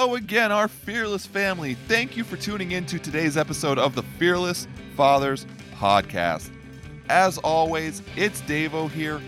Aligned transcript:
Hello 0.00 0.14
again, 0.14 0.52
our 0.52 0.68
fearless 0.68 1.26
family. 1.26 1.74
Thank 1.74 2.16
you 2.16 2.22
for 2.22 2.36
tuning 2.36 2.70
in 2.70 2.86
to 2.86 3.00
today's 3.00 3.36
episode 3.36 3.80
of 3.80 3.96
the 3.96 4.04
Fearless 4.04 4.68
Fathers 4.94 5.44
Podcast. 5.74 6.52
As 7.08 7.36
always, 7.38 8.00
it's 8.14 8.40
Davo 8.42 8.88
here, 8.88 9.20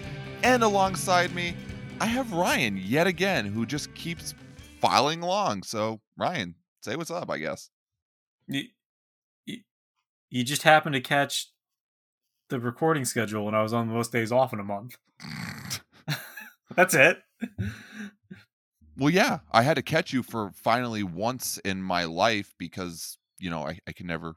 and 0.45 0.63
alongside 0.63 1.35
me, 1.35 1.57
I 2.01 2.07
have 2.07 2.33
Ryan 2.33 2.77
yet 2.77 3.09
again, 3.09 3.47
who 3.47 3.67
just 3.67 3.93
keeps 3.95 4.33
filing 4.81 5.25
along. 5.25 5.65
So, 5.65 6.01
Ryan, 6.17 6.55
say 6.83 6.95
what's 6.95 7.11
up, 7.11 7.31
I 7.31 7.39
guess. 7.39 7.69
You, 8.47 8.63
you, 9.47 9.57
you 10.29 10.45
just 10.45 10.63
happened 10.63 10.95
to 10.95 11.01
catch 11.01 11.51
the 12.49 12.61
recording 12.61 13.05
schedule 13.05 13.45
when 13.45 13.57
I 13.57 13.63
was 13.65 13.73
on 13.73 13.89
the 13.89 13.95
most 13.95 14.13
days 14.13 14.31
off 14.31 14.53
in 14.53 14.61
a 14.61 14.65
month. 14.65 14.99
That's 16.77 16.95
it. 16.95 17.19
Well, 19.01 19.09
yeah, 19.09 19.39
I 19.51 19.63
had 19.63 19.77
to 19.77 19.83
catch 19.83 20.13
you 20.13 20.23
for 20.23 20.51
finally 20.55 21.03
once 21.03 21.57
in 21.65 21.83
my 21.83 22.05
life 22.05 22.55
because, 22.59 23.17
you 23.39 23.49
know, 23.49 23.67
I, 23.67 23.79
I 23.89 23.93
can 23.93 24.07
never, 24.07 24.35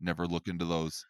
never 0.00 0.26
look 0.26 0.48
into 0.48 0.64
those 0.64 1.04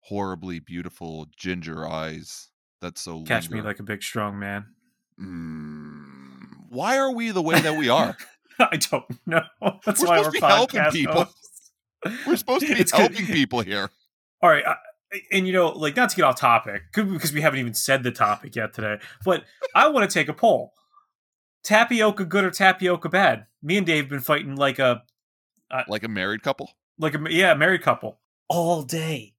horribly 0.00 0.58
beautiful 0.60 1.28
ginger 1.34 1.88
eyes. 1.88 2.50
That's 2.82 3.00
so 3.00 3.22
Catch 3.22 3.48
me 3.48 3.62
like 3.62 3.80
a 3.80 3.82
big 3.82 4.02
strong 4.02 4.38
man. 4.38 4.66
Mm, 5.18 6.66
why 6.68 6.98
are 6.98 7.10
we 7.10 7.30
the 7.30 7.40
way 7.40 7.58
that 7.58 7.78
we 7.78 7.88
are? 7.88 8.14
I 8.58 8.76
don't 8.76 9.04
know. 9.24 9.40
That's 9.86 10.02
We're 10.02 10.06
why 10.08 10.22
supposed 10.22 10.24
we're 10.24 10.24
to 10.24 10.30
be 10.32 10.40
helping 10.40 10.84
people. 10.90 11.14
hosts. 11.24 11.72
We're 12.26 12.36
supposed 12.36 12.66
to 12.66 12.74
be 12.74 12.80
It's 12.80 12.92
good. 12.92 13.00
helping 13.00 13.26
people 13.26 13.62
here. 13.62 13.88
All 14.42 14.50
right, 14.50 14.64
I, 14.66 14.76
and 15.32 15.46
you 15.46 15.54
know, 15.54 15.70
like 15.70 15.96
not 15.96 16.10
to 16.10 16.16
get 16.16 16.24
off 16.26 16.38
topic, 16.38 16.82
because 16.92 17.32
we 17.32 17.40
haven't 17.40 17.60
even 17.60 17.72
said 17.72 18.02
the 18.02 18.12
topic 18.12 18.54
yet 18.54 18.74
today. 18.74 18.98
But 19.24 19.44
I 19.74 19.88
want 19.88 20.08
to 20.08 20.12
take 20.12 20.28
a 20.28 20.34
poll: 20.34 20.74
tapioca 21.66 22.24
good 22.24 22.44
or 22.44 22.50
tapioca 22.50 23.08
bad? 23.08 23.46
Me 23.62 23.76
and 23.76 23.86
Dave 23.86 24.04
have 24.04 24.10
been 24.10 24.20
fighting 24.20 24.54
like 24.56 24.78
a 24.78 25.02
uh, 25.70 25.82
Like 25.88 26.04
a 26.04 26.08
married 26.08 26.42
couple. 26.42 26.70
like 26.98 27.14
a 27.14 27.20
yeah 27.28 27.52
married 27.54 27.82
couple 27.82 28.20
all 28.48 28.82
day 28.82 29.34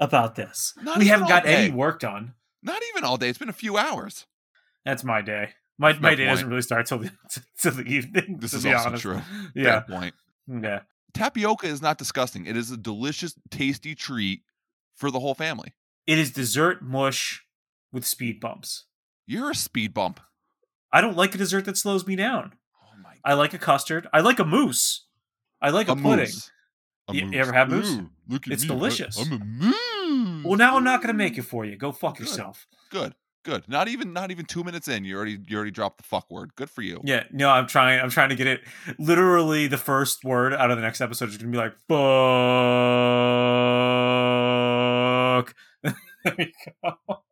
about 0.00 0.36
this. 0.36 0.72
Not 0.82 0.98
we 0.98 1.08
haven't 1.08 1.28
got 1.28 1.44
day. 1.44 1.66
any 1.66 1.72
work 1.74 2.00
done. 2.00 2.34
Not 2.62 2.80
even 2.92 3.04
all 3.04 3.16
day. 3.16 3.28
It's 3.28 3.38
been 3.38 3.48
a 3.48 3.52
few 3.52 3.76
hours. 3.76 4.26
That's 4.84 5.02
my 5.04 5.20
day. 5.22 5.50
My 5.78 5.92
my 5.94 6.10
Fair 6.10 6.16
day 6.16 6.24
point. 6.26 6.36
doesn't 6.36 6.48
really 6.48 6.62
start 6.62 6.86
till 6.86 6.98
the 6.98 7.10
till 7.58 7.72
the 7.72 7.82
evening. 7.82 8.38
This 8.40 8.52
to 8.52 8.58
is 8.58 8.64
be 8.64 8.72
also 8.72 8.88
honest. 8.88 9.02
true. 9.02 9.20
Yeah, 9.54 9.80
Fair 9.82 9.96
point. 9.98 10.14
yeah. 10.46 10.80
Tapioca 11.12 11.66
is 11.66 11.82
not 11.82 11.98
disgusting. 11.98 12.46
It 12.46 12.56
is 12.56 12.70
a 12.70 12.76
delicious, 12.76 13.34
tasty 13.50 13.94
treat 13.94 14.40
for 14.94 15.10
the 15.10 15.20
whole 15.20 15.34
family. 15.34 15.74
It 16.06 16.18
is 16.18 16.30
dessert 16.30 16.82
mush 16.82 17.44
with 17.92 18.06
speed 18.06 18.40
bumps. 18.40 18.86
You're 19.26 19.50
a 19.50 19.54
speed 19.54 19.92
bump. 19.92 20.20
I 20.92 21.00
don't 21.00 21.16
like 21.16 21.34
a 21.34 21.38
dessert 21.38 21.64
that 21.64 21.76
slows 21.78 22.06
me 22.06 22.14
down. 22.16 22.52
Oh 22.82 22.96
my 23.02 23.14
I 23.24 23.32
like 23.34 23.54
a 23.54 23.58
custard. 23.58 24.06
I 24.12 24.20
like 24.20 24.38
a 24.38 24.44
mousse. 24.44 25.06
I 25.60 25.70
like 25.70 25.88
a, 25.88 25.96
pudding. 25.96 26.28
A 27.08 27.14
You- 27.14 27.30
you 27.30 27.38
ever 27.40 27.52
have 27.52 27.70
mousse? 27.70 27.90
Ooh, 27.92 28.10
look 28.28 28.46
at 28.46 28.52
It's 28.52 28.62
me. 28.62 28.68
delicious. 28.68 29.18
I, 29.18 29.22
am 29.22 29.32
a 29.32 29.38
mousse. 29.44 30.44
Well, 30.44 30.56
now 30.58 30.76
I'm 30.76 30.84
not 30.84 31.00
going 31.00 31.08
to 31.14 31.18
make 31.18 31.38
it 31.38 31.42
for 31.42 31.64
you. 31.64 31.76
Go 31.76 31.92
fuck 31.92 32.18
Good. 32.18 32.26
yourself. 32.26 32.66
Good, 32.90 33.14
good. 33.44 33.66
Not 33.68 33.88
even, 33.88 34.12
not 34.12 34.30
even 34.30 34.44
two 34.44 34.62
minutes 34.64 34.88
in, 34.88 35.04
you 35.04 35.16
already, 35.16 35.38
you 35.46 35.56
already 35.56 35.70
dropped 35.70 35.96
the 35.98 36.02
fuck 36.04 36.30
word. 36.30 36.50
Good 36.56 36.68
for 36.68 36.82
you. 36.82 37.00
Yeah, 37.04 37.24
no, 37.32 37.48
I'm 37.48 37.66
trying. 37.66 37.98
I'm 38.00 38.10
trying 38.10 38.28
to 38.28 38.34
get 38.36 38.46
it. 38.46 38.60
Literally, 38.98 39.68
the 39.68 39.78
first 39.78 40.22
word 40.24 40.52
out 40.52 40.70
of 40.70 40.76
the 40.76 40.82
next 40.82 41.00
episode 41.00 41.30
is 41.30 41.38
going 41.38 41.50
to 41.50 41.56
be 41.56 41.62
like 41.62 41.72
"fuck." 41.88 41.98
there 46.24 46.34
you 46.38 46.52
go. 46.84 47.22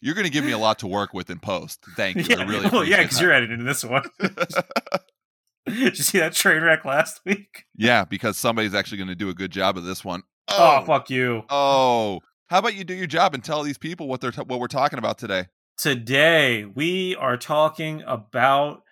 You're 0.00 0.14
going 0.14 0.26
to 0.26 0.32
give 0.32 0.44
me 0.44 0.52
a 0.52 0.58
lot 0.58 0.78
to 0.80 0.86
work 0.86 1.12
with 1.12 1.30
in 1.30 1.38
post. 1.38 1.84
Thank 1.96 2.28
you. 2.28 2.36
I 2.36 2.40
Yeah, 2.40 2.48
really 2.48 2.68
well, 2.68 2.84
yeah, 2.84 3.02
because 3.02 3.20
you're 3.20 3.32
editing 3.32 3.64
this 3.64 3.84
one. 3.84 4.04
Did 5.66 5.98
you 5.98 6.04
see 6.04 6.18
that 6.18 6.32
train 6.32 6.62
wreck 6.62 6.84
last 6.84 7.20
week? 7.26 7.64
yeah, 7.76 8.04
because 8.04 8.38
somebody's 8.38 8.74
actually 8.74 8.98
going 8.98 9.08
to 9.08 9.14
do 9.14 9.28
a 9.28 9.34
good 9.34 9.50
job 9.50 9.76
of 9.76 9.84
this 9.84 10.04
one. 10.04 10.22
Oh, 10.48 10.78
oh, 10.80 10.84
fuck 10.86 11.10
you. 11.10 11.42
Oh, 11.50 12.20
how 12.46 12.58
about 12.58 12.74
you 12.74 12.84
do 12.84 12.94
your 12.94 13.06
job 13.06 13.34
and 13.34 13.44
tell 13.44 13.62
these 13.62 13.76
people 13.76 14.08
what 14.08 14.22
they're 14.22 14.30
t- 14.30 14.42
what 14.42 14.60
we're 14.60 14.66
talking 14.66 14.98
about 14.98 15.18
today? 15.18 15.46
Today 15.76 16.64
we 16.64 17.14
are 17.16 17.36
talking 17.36 18.02
about 18.06 18.82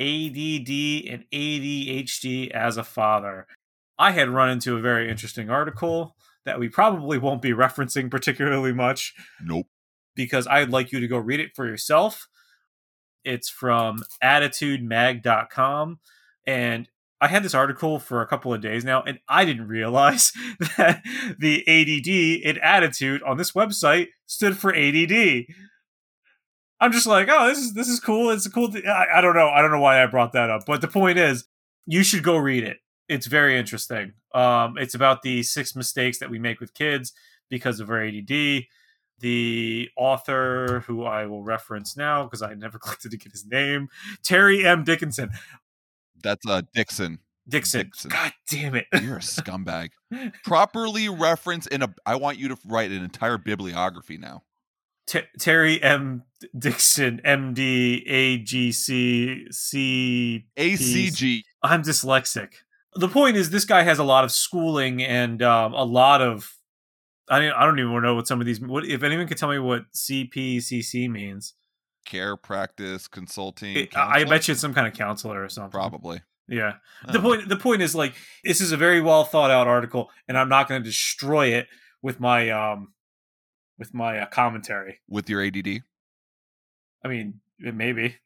ADD 0.00 0.70
and 1.10 1.24
ADHD 1.32 2.50
as 2.52 2.78
a 2.78 2.84
father. 2.84 3.46
I 3.98 4.12
had 4.12 4.30
run 4.30 4.48
into 4.48 4.76
a 4.76 4.80
very 4.80 5.10
interesting 5.10 5.50
article 5.50 6.16
that 6.46 6.58
we 6.58 6.68
probably 6.68 7.18
won't 7.18 7.42
be 7.42 7.52
referencing 7.52 8.10
particularly 8.10 8.72
much 8.72 9.14
Nope. 9.42 9.66
Because 10.14 10.46
I'd 10.46 10.70
like 10.70 10.92
you 10.92 11.00
to 11.00 11.08
go 11.08 11.18
read 11.18 11.40
it 11.40 11.54
for 11.54 11.66
yourself. 11.66 12.28
It's 13.24 13.48
from 13.48 14.02
additudemag.com. 14.22 15.98
And 16.46 16.88
I 17.20 17.28
had 17.28 17.42
this 17.42 17.54
article 17.54 17.98
for 17.98 18.20
a 18.20 18.26
couple 18.26 18.52
of 18.52 18.60
days 18.60 18.84
now, 18.84 19.02
and 19.02 19.18
I 19.28 19.46
didn't 19.46 19.68
realize 19.68 20.32
that 20.76 21.02
the 21.38 21.66
ADD 21.66 22.46
in 22.46 22.58
attitude 22.62 23.22
on 23.22 23.38
this 23.38 23.52
website 23.52 24.08
stood 24.26 24.58
for 24.58 24.74
ADD. 24.74 25.46
I'm 26.80 26.92
just 26.92 27.06
like, 27.06 27.28
oh, 27.30 27.46
this 27.46 27.58
is 27.58 27.72
this 27.72 27.88
is 27.88 27.98
cool. 27.98 28.30
It's 28.30 28.44
a 28.44 28.50
cool. 28.50 28.70
Th- 28.70 28.84
I, 28.84 29.06
I 29.16 29.20
don't 29.22 29.34
know. 29.34 29.48
I 29.48 29.62
don't 29.62 29.70
know 29.70 29.80
why 29.80 30.02
I 30.02 30.06
brought 30.06 30.32
that 30.32 30.50
up, 30.50 30.64
but 30.66 30.82
the 30.82 30.88
point 30.88 31.16
is, 31.16 31.46
you 31.86 32.02
should 32.02 32.22
go 32.22 32.36
read 32.36 32.62
it. 32.62 32.78
It's 33.08 33.26
very 33.26 33.58
interesting. 33.58 34.12
Um, 34.34 34.76
it's 34.76 34.94
about 34.94 35.22
the 35.22 35.42
six 35.44 35.74
mistakes 35.74 36.18
that 36.18 36.30
we 36.30 36.38
make 36.38 36.60
with 36.60 36.74
kids 36.74 37.12
because 37.48 37.80
of 37.80 37.88
our 37.88 38.04
ADD. 38.04 38.64
The 39.20 39.88
author, 39.96 40.84
who 40.86 41.04
I 41.04 41.26
will 41.26 41.42
reference 41.42 41.96
now 41.96 42.24
because 42.24 42.42
I 42.42 42.54
never 42.54 42.78
clicked 42.80 43.02
to 43.02 43.16
get 43.16 43.32
his 43.32 43.46
name, 43.46 43.88
Terry 44.22 44.66
M. 44.66 44.84
Dickinson. 44.84 45.30
That's 46.22 46.46
uh 46.46 46.62
Dixon. 46.74 47.20
Dixon. 47.48 47.82
Dixon. 47.82 48.10
God 48.10 48.32
damn 48.48 48.74
it. 48.74 48.86
You're 49.02 49.16
a 49.16 49.20
scumbag. 49.20 49.90
Properly 50.44 51.08
reference 51.08 51.66
in 51.66 51.82
a. 51.82 51.94
I 52.06 52.16
want 52.16 52.38
you 52.38 52.48
to 52.48 52.56
write 52.66 52.90
an 52.90 53.02
entire 53.02 53.38
bibliography 53.38 54.16
now. 54.16 54.42
T- 55.06 55.20
Terry 55.38 55.82
M. 55.82 56.22
Dixon, 56.58 57.20
MD, 57.24 58.08
AGC, 58.08 59.52
C. 59.52 60.46
ACG. 60.56 61.42
I'm 61.62 61.82
dyslexic. 61.82 62.54
The 62.94 63.08
point 63.08 63.36
is, 63.36 63.50
this 63.50 63.64
guy 63.64 63.82
has 63.82 63.98
a 63.98 64.04
lot 64.04 64.24
of 64.24 64.32
schooling 64.32 65.02
and 65.02 65.42
um, 65.42 65.74
a 65.74 65.84
lot 65.84 66.22
of. 66.22 66.54
I 67.28 67.40
don't, 67.40 67.52
I 67.52 67.64
don't 67.64 67.78
even 67.78 68.02
know 68.02 68.14
what 68.14 68.26
some 68.26 68.40
of 68.40 68.46
these. 68.46 68.60
What 68.60 68.84
if 68.84 69.02
anyone 69.02 69.26
could 69.26 69.38
tell 69.38 69.48
me 69.48 69.58
what 69.58 69.90
CPCC 69.92 71.10
means? 71.10 71.54
Care 72.04 72.36
practice 72.36 73.08
consulting. 73.08 73.76
It- 73.76 73.96
I 73.96 74.24
bet 74.24 74.46
you 74.46 74.52
it's 74.52 74.60
some 74.60 74.74
kind 74.74 74.86
of 74.86 74.92
counselor 74.94 75.42
or 75.42 75.48
something. 75.48 75.70
Probably. 75.70 76.22
Yeah. 76.46 76.74
The 77.06 77.14
know. 77.14 77.22
point. 77.22 77.48
The 77.48 77.56
point 77.56 77.80
is 77.80 77.94
like 77.94 78.14
this 78.42 78.60
is 78.60 78.72
a 78.72 78.76
very 78.76 79.00
well 79.00 79.24
thought 79.24 79.50
out 79.50 79.66
article, 79.66 80.10
and 80.28 80.36
I'm 80.36 80.48
not 80.48 80.68
going 80.68 80.82
to 80.82 80.86
destroy 80.86 81.48
it 81.48 81.68
with 82.02 82.20
my 82.20 82.50
um, 82.50 82.92
with 83.78 83.94
my 83.94 84.18
uh, 84.20 84.26
commentary. 84.26 85.00
with 85.08 85.30
your 85.30 85.42
ADD. 85.42 85.82
I 87.02 87.08
mean, 87.08 87.40
maybe. 87.58 88.16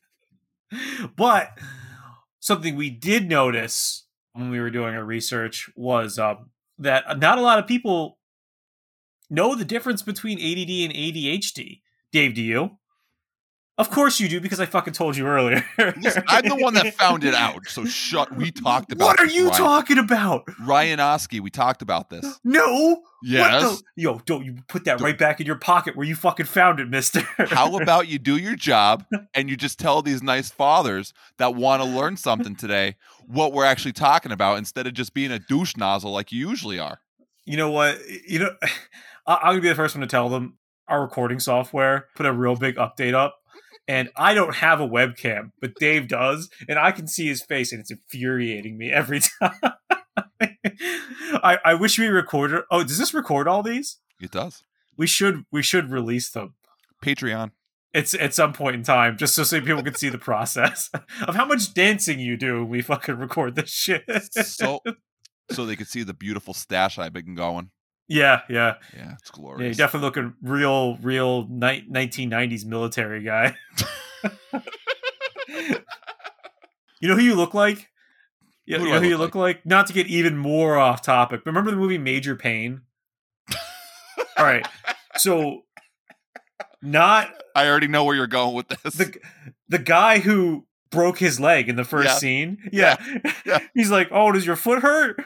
but 1.16 1.58
something 2.40 2.76
we 2.76 2.90
did 2.90 3.28
notice 3.28 4.06
when 4.32 4.50
we 4.50 4.60
were 4.60 4.70
doing 4.70 4.94
our 4.94 5.04
research 5.04 5.70
was 5.76 6.18
um, 6.18 6.50
that 6.78 7.18
not 7.18 7.38
a 7.38 7.42
lot 7.42 7.58
of 7.58 7.66
people 7.66 8.18
know 9.30 9.54
the 9.54 9.64
difference 9.64 10.02
between 10.02 10.38
ADD 10.38 10.70
and 10.70 10.94
ADHD. 10.94 11.80
Dave, 12.12 12.34
do 12.34 12.42
you? 12.42 12.78
Of 13.78 13.90
course 13.90 14.18
you 14.20 14.28
do, 14.28 14.40
because 14.40 14.58
I 14.58 14.64
fucking 14.64 14.94
told 14.94 15.18
you 15.18 15.26
earlier. 15.26 15.62
Listen, 16.00 16.22
I'm 16.28 16.48
the 16.48 16.56
one 16.56 16.72
that 16.74 16.94
found 16.94 17.24
it 17.24 17.34
out. 17.34 17.66
So 17.66 17.84
shut. 17.86 18.34
We 18.34 18.50
talked 18.50 18.90
about. 18.90 19.04
What 19.04 19.20
are 19.20 19.26
you 19.26 19.48
Ryan. 19.50 19.58
talking 19.58 19.98
about? 19.98 20.44
Ryan 20.64 20.98
Oski. 20.98 21.40
We 21.40 21.50
talked 21.50 21.82
about 21.82 22.08
this. 22.08 22.40
No. 22.44 23.02
Yes. 23.22 23.82
Yo, 23.96 24.20
don't 24.24 24.44
you 24.44 24.56
put 24.68 24.84
that 24.84 24.98
Don't- 24.98 25.04
right 25.04 25.18
back 25.18 25.40
in 25.40 25.46
your 25.46 25.56
pocket 25.58 25.96
where 25.96 26.06
you 26.06 26.14
fucking 26.14 26.46
found 26.46 26.80
it, 26.80 26.88
mister. 26.88 27.20
How 27.38 27.76
about 27.76 28.08
you 28.08 28.18
do 28.18 28.36
your 28.36 28.54
job 28.56 29.04
and 29.34 29.50
you 29.50 29.56
just 29.56 29.78
tell 29.78 30.00
these 30.00 30.22
nice 30.22 30.48
fathers 30.50 31.12
that 31.38 31.54
want 31.54 31.82
to 31.82 31.88
learn 31.88 32.16
something 32.16 32.54
today 32.56 32.96
what 33.26 33.52
we're 33.52 33.64
actually 33.64 33.92
talking 33.92 34.32
about 34.32 34.58
instead 34.58 34.86
of 34.86 34.94
just 34.94 35.12
being 35.12 35.32
a 35.32 35.38
douche 35.38 35.76
nozzle 35.76 36.12
like 36.12 36.30
you 36.32 36.48
usually 36.48 36.78
are. 36.78 37.00
you 37.44 37.56
know 37.56 37.70
what? 37.70 37.98
You 38.26 38.38
know, 38.38 38.50
I- 39.26 39.34
I'm 39.42 39.50
gonna 39.52 39.60
be 39.60 39.68
the 39.68 39.74
first 39.74 39.94
one 39.94 40.00
to 40.02 40.06
tell 40.06 40.28
them 40.28 40.56
our 40.88 41.02
recording 41.02 41.40
software 41.40 42.06
put 42.14 42.26
a 42.26 42.32
real 42.32 42.54
big 42.54 42.76
update 42.76 43.12
up, 43.14 43.40
and 43.88 44.10
I 44.16 44.34
don't 44.34 44.56
have 44.56 44.80
a 44.80 44.88
webcam, 44.88 45.52
but 45.60 45.74
Dave 45.76 46.08
does, 46.08 46.48
and 46.68 46.78
I 46.78 46.90
can 46.92 47.06
see 47.06 47.26
his 47.26 47.42
face, 47.42 47.72
and 47.72 47.80
it's 47.80 47.90
infuriating 47.90 48.76
me 48.76 48.90
every 48.90 49.20
time. 49.40 49.74
I, 50.40 51.58
I 51.64 51.74
wish 51.74 51.98
we 51.98 52.06
recorded. 52.06 52.62
Oh, 52.70 52.82
does 52.82 52.98
this 52.98 53.14
record 53.14 53.48
all 53.48 53.62
these? 53.62 53.98
It 54.20 54.30
does. 54.30 54.62
We 54.96 55.06
should 55.06 55.44
we 55.52 55.62
should 55.62 55.90
release 55.90 56.30
them. 56.30 56.54
Patreon. 57.04 57.52
It's 57.92 58.14
at 58.14 58.34
some 58.34 58.52
point 58.52 58.76
in 58.76 58.82
time, 58.82 59.16
just 59.16 59.34
so, 59.34 59.42
so 59.42 59.60
people 59.60 59.82
can 59.82 59.94
see 59.94 60.10
the 60.10 60.18
process 60.18 60.90
of 61.26 61.34
how 61.34 61.46
much 61.46 61.72
dancing 61.72 62.18
you 62.20 62.36
do. 62.36 62.64
We 62.64 62.82
fucking 62.82 63.16
record 63.16 63.54
this 63.54 63.70
shit. 63.70 64.04
So 64.32 64.80
so 65.50 65.64
they 65.64 65.76
could 65.76 65.88
see 65.88 66.02
the 66.02 66.14
beautiful 66.14 66.54
stash 66.54 66.98
I've 66.98 67.12
been 67.12 67.34
going. 67.34 67.70
Yeah, 68.08 68.42
yeah. 68.48 68.74
Yeah, 68.94 69.12
it's 69.14 69.30
Yeah, 69.34 69.36
you're 69.36 69.54
glorious. 69.56 69.76
definitely 69.76 70.06
looking 70.06 70.34
real, 70.42 70.96
real 70.98 71.46
ni- 71.48 71.86
1990s 71.90 72.64
military 72.64 73.22
guy. 73.24 73.56
you 74.22 74.30
You 77.00 77.08
know 77.08 77.14
who 77.16 77.22
you 77.22 77.34
look 77.34 77.52
like? 77.54 77.88
You, 78.64 78.78
Who 78.78 78.84
you 78.86 78.92
know 78.92 79.00
who 79.00 79.06
you 79.08 79.16
look 79.18 79.34
look 79.34 79.42
like? 79.42 79.66
Not 79.66 79.86
to 79.88 79.92
get 79.92 80.06
even 80.08 80.36
more 80.36 80.76
off 80.78 81.02
topic. 81.02 81.42
but 81.44 81.50
Remember 81.50 81.70
the 81.70 81.76
movie 81.76 81.98
Major 81.98 82.34
Payne? 82.34 82.82
All 84.38 84.44
right. 84.44 84.66
So 85.16 85.62
not 86.82 87.30
I 87.54 87.68
already 87.68 87.86
know 87.88 88.04
where 88.04 88.14
you're 88.16 88.26
going 88.26 88.54
with 88.54 88.68
this. 88.68 88.94
the 88.94 89.14
the 89.68 89.78
guy 89.78 90.18
who 90.18 90.66
broke 90.90 91.18
his 91.18 91.38
leg 91.38 91.68
in 91.68 91.76
the 91.76 91.84
first 91.84 92.08
Yeah. 92.08 92.14
scene. 92.16 92.58
Yeah. 92.72 92.96
Yeah. 93.44 93.58
He's 93.74 93.90
like, 93.90 94.08
"Oh, 94.10 94.32
does 94.32 94.46
your 94.46 94.56
foot 94.56 94.82
hurt?" 94.82 95.16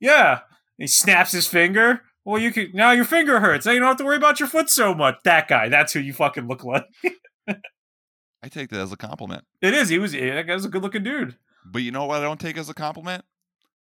Yeah. 0.00 0.40
He 0.78 0.86
snaps 0.86 1.32
his 1.32 1.46
finger. 1.46 2.02
Well, 2.24 2.40
you 2.40 2.52
can 2.52 2.70
now 2.72 2.92
your 2.92 3.04
finger 3.04 3.40
hurts. 3.40 3.66
Now 3.66 3.72
you 3.72 3.80
don't 3.80 3.88
have 3.88 3.96
to 3.98 4.04
worry 4.04 4.16
about 4.16 4.40
your 4.40 4.48
foot 4.48 4.70
so 4.70 4.94
much. 4.94 5.16
That 5.24 5.48
guy. 5.48 5.68
That's 5.68 5.92
who 5.92 6.00
you 6.00 6.12
fucking 6.12 6.46
look 6.46 6.64
like. 6.64 6.86
I 7.48 8.48
take 8.48 8.70
that 8.70 8.80
as 8.80 8.92
a 8.92 8.96
compliment. 8.96 9.44
It 9.60 9.74
is. 9.74 9.88
He 9.88 9.98
was. 9.98 10.12
That 10.12 10.46
guy's 10.46 10.64
a 10.64 10.68
good 10.68 10.82
looking 10.82 11.02
dude. 11.02 11.36
But 11.66 11.82
you 11.82 11.90
know 11.90 12.04
what 12.06 12.20
I 12.20 12.22
don't 12.22 12.40
take 12.40 12.58
as 12.58 12.68
a 12.68 12.74
compliment? 12.74 13.24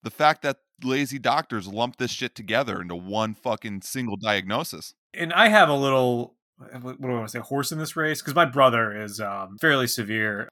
The 0.04 0.10
fact 0.10 0.42
that 0.44 0.58
lazy 0.84 1.20
doctors 1.20 1.68
lump 1.68 1.98
this 1.98 2.12
shit 2.12 2.36
together 2.36 2.82
into 2.82 2.96
one 2.96 3.34
fucking 3.34 3.82
single 3.82 4.16
diagnosis. 4.18 4.94
and 5.14 5.34
I 5.34 5.50
have 5.50 5.70
a 5.70 5.76
little 5.76 6.36
what 6.82 7.02
do 7.02 7.08
I 7.08 7.14
want 7.14 7.28
to 7.28 7.32
say 7.32 7.40
horse 7.40 7.72
in 7.72 7.80
this 7.80 7.96
race 7.96 8.22
because 8.22 8.36
my 8.36 8.46
brother 8.46 9.02
is 9.02 9.22
um, 9.22 9.58
fairly 9.62 9.88
severe 9.88 10.50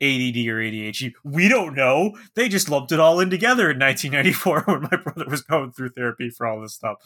ADD 0.00 0.46
or 0.46 0.60
ADHD. 0.62 1.12
We 1.24 1.48
don't 1.48 1.74
know. 1.74 2.16
They 2.34 2.48
just 2.48 2.68
lumped 2.68 2.92
it 2.92 3.00
all 3.00 3.20
in 3.20 3.30
together 3.30 3.70
in 3.70 3.78
1994 3.78 4.62
when 4.66 4.82
my 4.82 4.96
brother 4.96 5.26
was 5.28 5.42
going 5.42 5.72
through 5.72 5.90
therapy 5.90 6.30
for 6.30 6.46
all 6.46 6.60
this 6.60 6.74
stuff. 6.74 6.98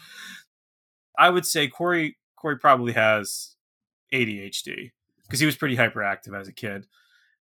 I 1.19 1.31
would 1.31 1.47
say 1.47 1.69
Corey 1.69 2.17
Corey 2.37 2.59
probably 2.59 2.93
has 2.93 3.57
ADHD 4.13 4.91
because 5.23 5.41
he 5.41 5.47
was 5.47 5.57
pretty 5.57 5.77
hyperactive 5.77 6.39
as 6.39 6.49
a 6.49 6.53
kid, 6.53 6.87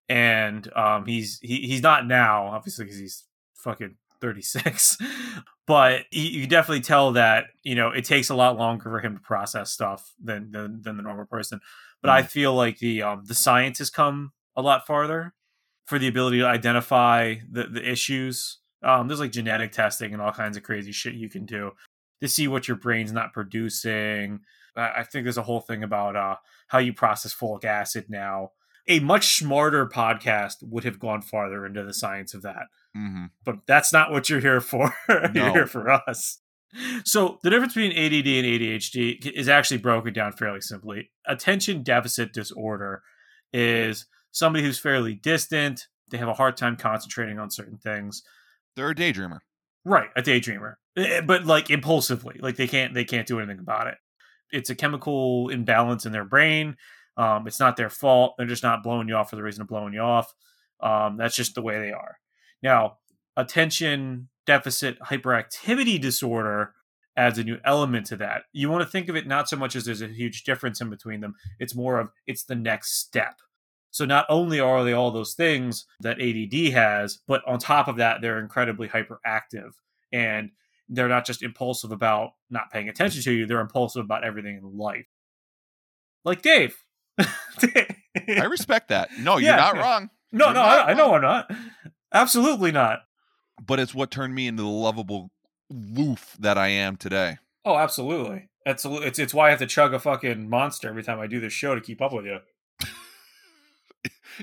and 0.08 0.72
um, 0.76 1.06
he's 1.06 1.40
he, 1.42 1.62
he's 1.62 1.82
not 1.82 2.08
now 2.08 2.48
obviously 2.48 2.86
because 2.86 3.00
he's 3.00 3.26
fucking 3.56 3.96
36 4.20 4.98
but 5.68 6.02
you, 6.12 6.24
you 6.24 6.48
definitely 6.48 6.82
tell 6.82 7.12
that 7.14 7.46
you 7.64 7.76
know 7.76 7.90
it 7.90 8.06
takes 8.06 8.30
a 8.30 8.36
lot 8.36 8.58
longer 8.58 8.84
for 8.84 9.00
him 9.00 9.16
to 9.16 9.22
process 9.22 9.72
stuff 9.72 10.14
than 10.24 10.52
than, 10.52 10.82
than 10.82 10.98
the 10.98 11.04
normal 11.04 11.26
person 11.26 11.60
but 12.02 12.10
i 12.10 12.22
feel 12.24 12.54
like 12.54 12.80
the 12.80 13.02
um 13.02 13.24
the 13.26 13.36
science 13.36 13.78
has 13.78 13.90
come 13.90 14.32
a 14.56 14.62
lot 14.62 14.86
farther 14.86 15.34
for 15.86 16.00
the 16.00 16.08
ability 16.08 16.40
to 16.40 16.46
identify 16.46 17.36
the 17.50 17.64
the 17.66 17.90
issues 17.90 18.60
um 18.84 19.08
there's 19.08 19.20
like 19.20 19.32
genetic 19.32 19.72
testing 19.72 20.14
and 20.14 20.22
all 20.22 20.32
kinds 20.32 20.58
of 20.58 20.64
crazy 20.64 20.92
shit 20.92 21.14
you 21.14 21.30
can 21.30 21.46
do 21.46 21.72
to 22.22 22.28
see 22.28 22.48
what 22.48 22.68
your 22.68 22.78
brain's 22.78 23.12
not 23.12 23.34
producing 23.34 24.40
i, 24.76 24.90
I 24.98 25.04
think 25.04 25.26
there's 25.26 25.38
a 25.38 25.44
whole 25.44 25.62
thing 25.62 25.84
about 25.84 26.16
uh 26.16 26.36
how 26.68 26.80
you 26.80 26.94
process 26.94 27.34
folic 27.34 27.66
acid 27.66 28.06
now 28.10 28.52
a 28.88 29.00
much 29.00 29.36
smarter 29.36 29.86
podcast 29.88 30.56
would 30.64 30.84
have 30.84 31.00
gone 31.00 31.22
farther 31.22 31.66
into 31.66 31.84
the 31.84 31.94
science 31.94 32.34
of 32.34 32.42
that 32.42 32.68
hmm 32.96 33.26
but 33.44 33.58
that's 33.68 33.92
not 33.94 34.12
what 34.12 34.30
you're 34.30 34.40
here 34.40 34.62
for. 34.62 34.94
No. 35.10 35.28
you're 35.34 35.52
here 35.52 35.68
for 35.68 35.90
us. 35.90 36.40
So 37.04 37.40
the 37.44 37.50
difference 37.50 37.74
between 37.74 37.92
ADD 37.92 38.28
and 38.28 38.46
ADHD 38.46 39.32
is 39.34 39.50
actually 39.50 39.78
broken 39.78 40.14
down 40.14 40.32
fairly 40.32 40.62
simply. 40.62 41.12
Attention 41.28 41.84
deficit 41.84 42.32
disorder 42.34 43.04
is 43.52 44.06
somebody 44.32 44.64
who's 44.64 44.80
fairly 44.80 45.16
distant. 45.16 45.88
They 46.10 46.18
have 46.18 46.28
a 46.28 46.34
hard 46.34 46.58
time 46.58 46.76
concentrating 46.76 47.40
on 47.40 47.52
certain 47.52 47.78
things. 47.78 48.24
They're 48.76 48.90
a 48.90 48.96
daydreamer. 48.96 49.40
Right, 49.84 50.10
a 50.16 50.22
daydreamer, 50.22 50.76
Eh, 50.96 51.22
but 51.22 51.46
like 51.46 51.70
impulsively, 51.70 52.38
like 52.40 52.56
they 52.56 52.68
can't 52.68 52.94
they 52.94 53.06
can't 53.06 53.28
do 53.28 53.40
anything 53.40 53.60
about 53.60 53.88
it. 53.88 53.96
It's 54.52 54.70
a 54.70 54.76
chemical 54.76 55.50
imbalance 55.50 56.06
in 56.06 56.12
their 56.12 56.26
brain. 56.26 56.76
Um, 57.18 57.48
it's 57.48 57.60
not 57.60 57.78
their 57.78 57.90
fault. 57.90 58.36
They're 58.38 58.46
just 58.48 58.64
not 58.64 58.84
blowing 58.84 59.08
you 59.08 59.16
off 59.16 59.30
for 59.30 59.36
the 59.36 59.44
reason 59.44 59.62
of 59.62 59.68
blowing 59.68 59.94
you 59.94 60.02
off. 60.02 60.34
Um, 60.82 61.18
that's 61.18 61.36
just 61.36 61.56
the 61.56 61.62
way 61.62 61.80
they 61.80 61.92
are. 61.92 62.18
Now, 62.62 62.98
attention 63.36 64.30
deficit 64.46 65.00
hyperactivity 65.00 66.00
disorder 66.00 66.74
adds 67.16 67.38
a 67.38 67.44
new 67.44 67.58
element 67.66 68.06
to 68.08 68.16
that. 68.18 68.44
You 68.54 68.70
want 68.70 68.84
to 68.84 68.90
think 68.90 69.10
of 69.10 69.16
it 69.16 69.28
not 69.28 69.50
so 69.50 69.58
much 69.58 69.76
as 69.76 69.86
there's 69.86 70.02
a 70.02 70.08
huge 70.08 70.44
difference 70.44 70.82
in 70.82 70.90
between 70.90 71.22
them. 71.22 71.36
It's 71.60 71.76
more 71.76 72.00
of 72.00 72.10
it's 72.28 72.44
the 72.44 72.56
next 72.56 73.00
step. 73.00 73.36
So 73.92 74.06
not 74.06 74.26
only 74.30 74.60
are 74.60 74.84
they 74.84 74.94
all 74.94 75.12
those 75.12 75.34
things 75.34 75.86
that 76.00 76.22
ADD 76.22 76.74
has, 76.74 77.20
but 77.28 77.42
on 77.46 77.60
top 77.60 77.88
of 77.88 77.98
that, 77.98 78.22
they're 78.22 78.40
incredibly 78.40 78.88
hyperactive 78.88 79.72
and 80.14 80.52
they're 80.90 81.10
not 81.10 81.26
just 81.26 81.44
impulsive 81.44 81.92
about 81.92 82.32
not 82.50 82.72
paying 82.72 82.90
attention 82.90 83.22
to 83.24 83.32
you, 83.32 83.46
they're 83.46 83.60
impulsive 83.62 84.04
about 84.04 84.24
everything 84.24 84.58
in 84.58 84.78
life. 84.78 85.08
Like 86.24 86.42
Dave. 86.42 86.78
I 87.20 88.46
respect 88.50 88.90
that. 88.90 89.10
No, 89.20 89.38
you're 89.38 89.56
not 89.56 89.76
wrong. 89.76 90.10
no, 90.32 90.46
You're 90.46 90.54
no, 90.56 90.62
I, 90.62 90.92
I 90.92 90.94
know. 90.94 91.14
I'm 91.14 91.22
not. 91.22 91.52
Absolutely 92.14 92.72
not. 92.72 93.00
But 93.66 93.80
it's 93.80 93.94
what 93.94 94.12
turned 94.12 94.36
me 94.36 94.48
into 94.48 94.64
the 94.64 94.70
lovable 94.70 95.32
loof 95.70 96.36
that 96.40 96.58
I 96.58 96.68
am 96.68 96.98
today. 96.98 97.38
Oh, 97.64 97.78
absolutely. 97.78 98.50
It's, 98.66 98.86
it's 98.86 99.20
it's 99.20 99.34
why 99.34 99.48
I 99.48 99.50
have 99.52 99.60
to 99.60 99.68
chug 99.68 99.94
a 99.94 100.00
fucking 100.00 100.50
monster 100.50 100.88
every 100.90 101.04
time 101.04 101.20
I 101.20 101.28
do 101.28 101.40
this 101.40 101.54
show 101.54 101.74
to 101.74 101.82
keep 101.82 102.02
up 102.02 102.14
with 102.14 102.26
you. 102.26 102.40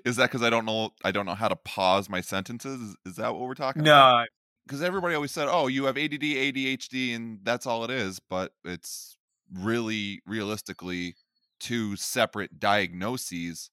Is 0.05 0.17
that 0.17 0.31
because 0.31 0.43
I 0.43 0.51
don't 0.51 0.65
know 0.65 0.91
I 1.05 1.11
don't 1.13 1.27
know 1.27 1.35
how 1.35 1.49
to 1.49 1.57
pause 1.57 2.09
my 2.09 2.21
sentences? 2.21 2.81
Is, 2.81 2.97
is 3.07 3.17
that 3.17 3.35
what 3.35 3.47
we're 3.49 3.55
talking 3.55 3.83
about? 3.83 4.19
No, 4.21 4.25
Because 4.67 4.83
everybody 4.83 5.15
always 5.15 5.31
said, 5.33 5.49
"Oh, 5.51 5.67
you 5.67 5.85
have 5.85 5.97
ADD, 5.97 6.23
ADHD, 6.23 7.15
and 7.15 7.41
that's 7.43 7.67
all 7.67 7.85
it 7.85 7.91
is." 7.91 8.21
But 8.21 8.53
it's 8.65 9.17
really, 9.53 10.21
realistically, 10.27 11.17
two 11.61 11.97
separate 11.97 12.61
diagnoses. 12.61 13.71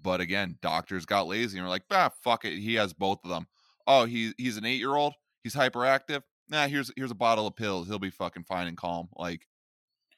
But 0.00 0.20
again, 0.20 0.58
doctors 0.60 1.06
got 1.06 1.26
lazy 1.28 1.58
and 1.58 1.64
were 1.66 1.70
like, 1.70 1.84
"Ah, 1.90 2.10
fuck 2.22 2.44
it, 2.44 2.58
he 2.58 2.74
has 2.74 2.92
both 2.92 3.20
of 3.24 3.30
them." 3.30 3.46
Oh, 3.86 4.04
he 4.06 4.32
he's 4.38 4.56
an 4.56 4.64
eight 4.64 4.78
year 4.78 4.94
old. 4.94 5.14
He's 5.42 5.54
hyperactive. 5.54 6.22
Nah, 6.48 6.66
here's 6.68 6.90
here's 6.96 7.10
a 7.10 7.14
bottle 7.16 7.46
of 7.46 7.56
pills. 7.56 7.88
He'll 7.88 7.98
be 7.98 8.10
fucking 8.10 8.44
fine 8.44 8.66
and 8.66 8.76
calm. 8.76 9.08
Like 9.16 9.46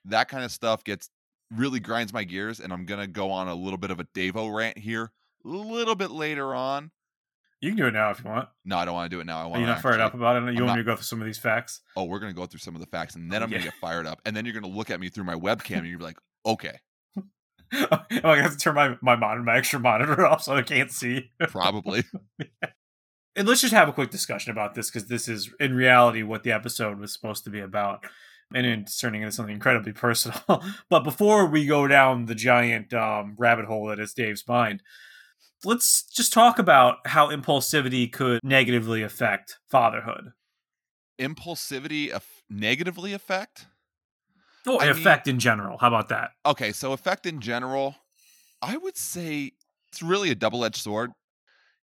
that 0.06 0.28
kind 0.28 0.44
of 0.44 0.52
stuff 0.52 0.84
gets 0.84 1.10
really 1.50 1.80
grinds 1.80 2.12
my 2.12 2.24
gears, 2.24 2.60
and 2.60 2.72
I'm 2.72 2.86
gonna 2.86 3.06
go 3.06 3.30
on 3.30 3.48
a 3.48 3.54
little 3.54 3.78
bit 3.78 3.90
of 3.90 4.00
a 4.00 4.04
Davo 4.04 4.54
rant 4.54 4.78
here 4.78 5.12
a 5.44 5.48
little 5.48 5.94
bit 5.94 6.10
later 6.10 6.54
on. 6.54 6.90
you 7.60 7.70
can 7.70 7.76
do 7.78 7.86
it 7.86 7.92
now 7.92 8.10
if 8.10 8.22
you 8.22 8.30
want. 8.30 8.48
No, 8.64 8.76
I 8.78 8.84
don't 8.84 8.94
want 8.94 9.10
to 9.10 9.16
do 9.16 9.20
it 9.20 9.26
now. 9.26 9.38
I 9.38 9.42
Are 9.44 9.48
want 9.48 9.60
you 9.60 9.66
to 9.66 9.72
not 9.72 9.82
fired 9.82 10.00
up 10.00 10.14
about 10.14 10.36
it? 10.36 10.40
You 10.42 10.48
I'm 10.48 10.54
want 10.54 10.66
not- 10.66 10.76
me 10.76 10.82
to 10.82 10.84
go 10.86 10.96
through 10.96 11.04
some 11.04 11.20
of 11.20 11.26
these 11.26 11.38
facts? 11.38 11.80
Oh, 11.96 12.04
we're 12.04 12.18
gonna 12.18 12.32
go 12.32 12.46
through 12.46 12.60
some 12.60 12.74
of 12.74 12.80
the 12.80 12.86
facts, 12.86 13.14
and 13.14 13.30
then 13.32 13.42
I'm 13.42 13.50
Yeah. 13.50 13.58
gonna 13.58 13.70
get 13.70 13.80
fired 13.80 14.06
up, 14.06 14.20
and 14.26 14.36
then 14.36 14.44
you're 14.44 14.54
gonna 14.54 14.66
look 14.74 14.90
at 14.90 15.00
me 15.00 15.08
through 15.08 15.24
my 15.24 15.34
webcam, 15.34 15.78
and 15.78 15.86
you're 15.88 15.98
like, 16.00 16.18
"Okay, 16.46 16.78
I'm 17.16 17.24
I 17.72 18.06
gonna 18.20 18.42
have 18.42 18.52
to 18.52 18.58
turn 18.58 18.74
my 18.74 18.96
my 19.00 19.16
monitor, 19.16 19.42
my 19.42 19.56
extra 19.56 19.80
monitor 19.80 20.26
off 20.26 20.42
so 20.42 20.54
I 20.54 20.62
can't 20.62 20.90
see? 20.90 21.30
probably." 21.48 22.04
and 23.36 23.48
let's 23.48 23.60
just 23.62 23.74
have 23.74 23.88
a 23.88 23.92
quick 23.92 24.10
discussion 24.10 24.52
about 24.52 24.74
this 24.74 24.90
because 24.90 25.08
this 25.08 25.28
is 25.28 25.50
in 25.58 25.74
reality 25.74 26.22
what 26.22 26.42
the 26.42 26.52
episode 26.52 26.98
was 26.98 27.12
supposed 27.12 27.44
to 27.44 27.50
be 27.50 27.60
about 27.60 28.04
and 28.54 28.64
it's 28.66 28.98
turning 28.98 29.22
into 29.22 29.32
something 29.32 29.54
incredibly 29.54 29.92
personal 29.92 30.62
but 30.90 31.00
before 31.02 31.46
we 31.46 31.66
go 31.66 31.88
down 31.88 32.26
the 32.26 32.34
giant 32.34 32.92
um, 32.94 33.34
rabbit 33.38 33.64
hole 33.64 33.86
that 33.86 33.98
is 33.98 34.12
dave's 34.14 34.46
mind 34.46 34.82
let's 35.64 36.02
just 36.04 36.32
talk 36.32 36.58
about 36.58 36.98
how 37.06 37.28
impulsivity 37.30 38.10
could 38.10 38.40
negatively 38.42 39.02
affect 39.02 39.58
fatherhood 39.68 40.32
Impulsivity 41.20 42.10
aff- 42.12 42.42
negatively 42.50 43.12
affect. 43.12 43.66
oh 44.66 44.78
I 44.80 44.82
mean- 44.84 44.90
affect 44.90 45.28
in 45.28 45.38
general 45.38 45.78
how 45.78 45.88
about 45.88 46.08
that 46.08 46.32
Okay, 46.46 46.72
so 46.72 46.92
effect 46.92 47.26
in 47.26 47.40
general, 47.40 47.94
I 48.62 48.76
would 48.76 48.96
say 48.96 49.52
it's 49.88 50.02
really 50.02 50.30
a 50.30 50.34
double-edged 50.34 50.76
sword. 50.82 51.12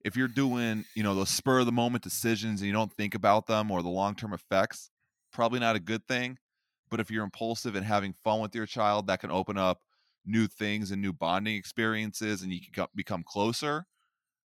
If 0.04 0.16
you're 0.16 0.28
doing, 0.28 0.84
you 0.96 1.02
know, 1.02 1.14
those 1.14 1.28
spur 1.28 1.60
of 1.60 1.66
the 1.66 1.72
moment 1.72 2.02
decisions 2.02 2.60
and 2.60 2.66
you 2.66 2.72
don't 2.72 2.92
think 2.94 3.14
about 3.14 3.46
them 3.46 3.70
or 3.70 3.82
the 3.82 3.88
long-term 3.90 4.32
effects, 4.32 4.90
probably 5.32 5.60
not 5.60 5.76
a 5.76 5.80
good 5.80 6.06
thing. 6.08 6.38
But 6.90 6.98
if 7.00 7.10
you're 7.10 7.22
impulsive 7.22 7.74
and 7.76 7.84
having 7.86 8.14
fun 8.14 8.40
with 8.40 8.54
your 8.54 8.66
child, 8.66 9.06
that 9.06 9.20
can 9.20 9.30
open 9.30 9.56
up 9.58 9.80
new 10.24 10.46
things 10.46 10.90
and 10.90 11.02
new 11.02 11.12
bonding 11.12 11.56
experiences 11.56 12.42
and 12.42 12.52
you 12.52 12.60
can 12.60 12.86
become 12.94 13.22
closer. 13.24 13.86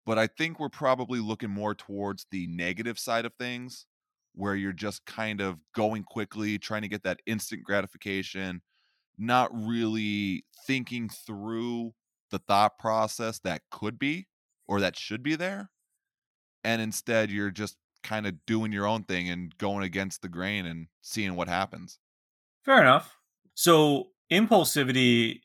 But 0.05 0.19
I 0.19 0.27
think 0.27 0.60
we're 0.60 0.69
probably 0.69 1.19
looking 1.19 1.50
more 1.50 1.74
towards 1.75 2.27
the 2.31 2.48
negative 2.48 3.00
side 3.00 3.25
of 3.25 3.34
things 3.36 3.88
where 4.34 4.55
you're 4.55 4.74
just 4.74 5.05
kind 5.05 5.41
of 5.41 5.62
going 5.74 6.03
quickly, 6.03 6.60
trying 6.60 6.84
to 6.84 6.88
get 6.88 7.03
that 7.03 7.22
instant 7.25 7.63
gratification, 7.63 8.62
not 9.17 9.50
really 9.53 10.45
thinking 10.67 11.10
through 11.10 11.93
the 12.31 12.39
thought 12.39 12.79
process 12.79 13.39
that 13.39 13.63
could 13.72 14.00
be 14.00 14.27
or 14.67 14.81
that 14.81 14.98
should 14.98 15.24
be 15.24 15.36
there. 15.36 15.72
And 16.63 16.81
instead, 16.81 17.31
you're 17.31 17.51
just 17.51 17.77
kind 18.03 18.27
of 18.27 18.45
doing 18.45 18.72
your 18.72 18.88
own 18.88 19.03
thing 19.03 19.29
and 19.29 19.55
going 19.57 19.84
against 19.84 20.22
the 20.22 20.29
grain 20.29 20.65
and 20.65 20.88
seeing 21.01 21.36
what 21.36 21.48
happens. 21.48 22.00
fair 22.63 22.81
enough 22.81 23.19
so 23.53 24.12
impulsivity 24.31 25.41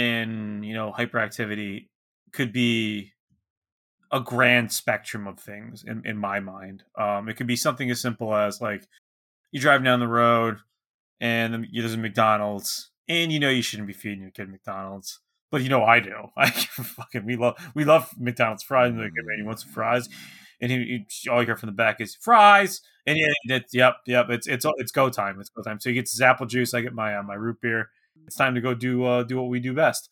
and 0.00 0.64
you 0.64 0.72
know 0.72 0.92
hyperactivity 0.96 1.88
could 2.32 2.52
be 2.52 3.12
a 4.12 4.20
grand 4.20 4.72
spectrum 4.72 5.26
of 5.26 5.38
things 5.38 5.84
in, 5.86 6.02
in 6.06 6.16
my 6.16 6.40
mind 6.40 6.82
um, 6.98 7.28
it 7.28 7.36
could 7.36 7.46
be 7.46 7.56
something 7.56 7.90
as 7.90 8.00
simple 8.00 8.34
as 8.34 8.60
like 8.60 8.86
you 9.52 9.60
drive 9.60 9.84
down 9.84 10.00
the 10.00 10.08
road 10.08 10.58
and 11.20 11.66
there's 11.72 11.94
a 11.94 11.98
mcdonald's 11.98 12.90
and 13.08 13.30
you 13.30 13.38
know 13.38 13.50
you 13.50 13.62
shouldn't 13.62 13.88
be 13.88 13.92
feeding 13.94 14.22
your 14.22 14.30
kid 14.30 14.48
mcdonald's 14.48 15.20
but 15.50 15.62
you 15.62 15.68
know 15.68 15.84
i 15.84 16.00
do 16.00 16.14
i 16.36 16.50
fucking 16.50 17.26
we 17.26 17.36
love 17.36 17.56
we 17.74 17.84
love 17.84 18.10
mcdonald's 18.18 18.62
fries 18.62 18.90
and 18.90 19.00
like, 19.00 19.12
"Hey, 19.14 19.22
man, 19.24 19.38
you 19.38 19.44
want 19.44 19.60
some 19.60 19.70
fries 19.72 20.08
and 20.60 20.70
he, 20.70 21.06
he, 21.08 21.28
all 21.30 21.40
you 21.40 21.46
hear 21.46 21.56
from 21.56 21.68
the 21.68 21.74
back 21.74 22.00
is 22.00 22.14
fries, 22.14 22.80
and 23.06 23.18
yeah, 23.18 23.60
yep, 23.72 23.96
yep, 24.06 24.26
it's 24.28 24.46
it's 24.46 24.66
it's 24.76 24.92
go 24.92 25.08
time, 25.08 25.40
it's 25.40 25.48
go 25.48 25.62
time. 25.62 25.80
So 25.80 25.88
he 25.88 25.94
gets 25.94 26.12
his 26.12 26.20
apple 26.20 26.46
juice, 26.46 26.74
I 26.74 26.82
get 26.82 26.92
my 26.92 27.16
uh, 27.16 27.22
my 27.22 27.34
root 27.34 27.60
beer. 27.62 27.88
It's 28.26 28.36
time 28.36 28.54
to 28.54 28.60
go 28.60 28.74
do 28.74 29.04
uh, 29.04 29.22
do 29.22 29.36
what 29.36 29.48
we 29.48 29.60
do 29.60 29.74
best. 29.74 30.08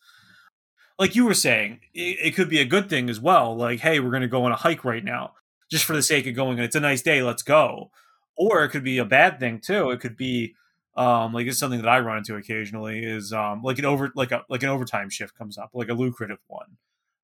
Like 0.97 1.15
you 1.15 1.25
were 1.25 1.33
saying, 1.33 1.79
it, 1.93 2.17
it 2.21 2.35
could 2.35 2.49
be 2.49 2.59
a 2.59 2.65
good 2.65 2.89
thing 2.89 3.09
as 3.09 3.19
well. 3.19 3.55
Like, 3.55 3.79
hey, 3.79 3.99
we're 3.99 4.09
going 4.09 4.21
to 4.21 4.27
go 4.27 4.43
on 4.43 4.51
a 4.51 4.57
hike 4.57 4.83
right 4.83 5.03
now, 5.03 5.33
just 5.71 5.85
for 5.85 5.95
the 5.95 6.03
sake 6.03 6.27
of 6.27 6.35
going. 6.35 6.59
It's 6.59 6.75
a 6.75 6.81
nice 6.81 7.01
day, 7.01 7.21
let's 7.23 7.43
go. 7.43 7.91
Or 8.35 8.63
it 8.63 8.69
could 8.69 8.83
be 8.83 8.97
a 8.97 9.05
bad 9.05 9.39
thing 9.39 9.59
too. 9.59 9.91
It 9.91 9.99
could 9.99 10.17
be 10.17 10.55
um, 10.95 11.33
like 11.33 11.47
it's 11.47 11.57
something 11.57 11.81
that 11.81 11.89
I 11.89 11.99
run 11.99 12.17
into 12.17 12.35
occasionally 12.35 13.05
is 13.05 13.31
um, 13.31 13.61
like 13.63 13.79
an 13.79 13.85
over 13.85 14.11
like 14.15 14.31
a 14.31 14.43
like 14.49 14.63
an 14.63 14.69
overtime 14.69 15.09
shift 15.09 15.33
comes 15.37 15.57
up, 15.57 15.69
like 15.73 15.89
a 15.89 15.93
lucrative 15.93 16.39
one, 16.47 16.77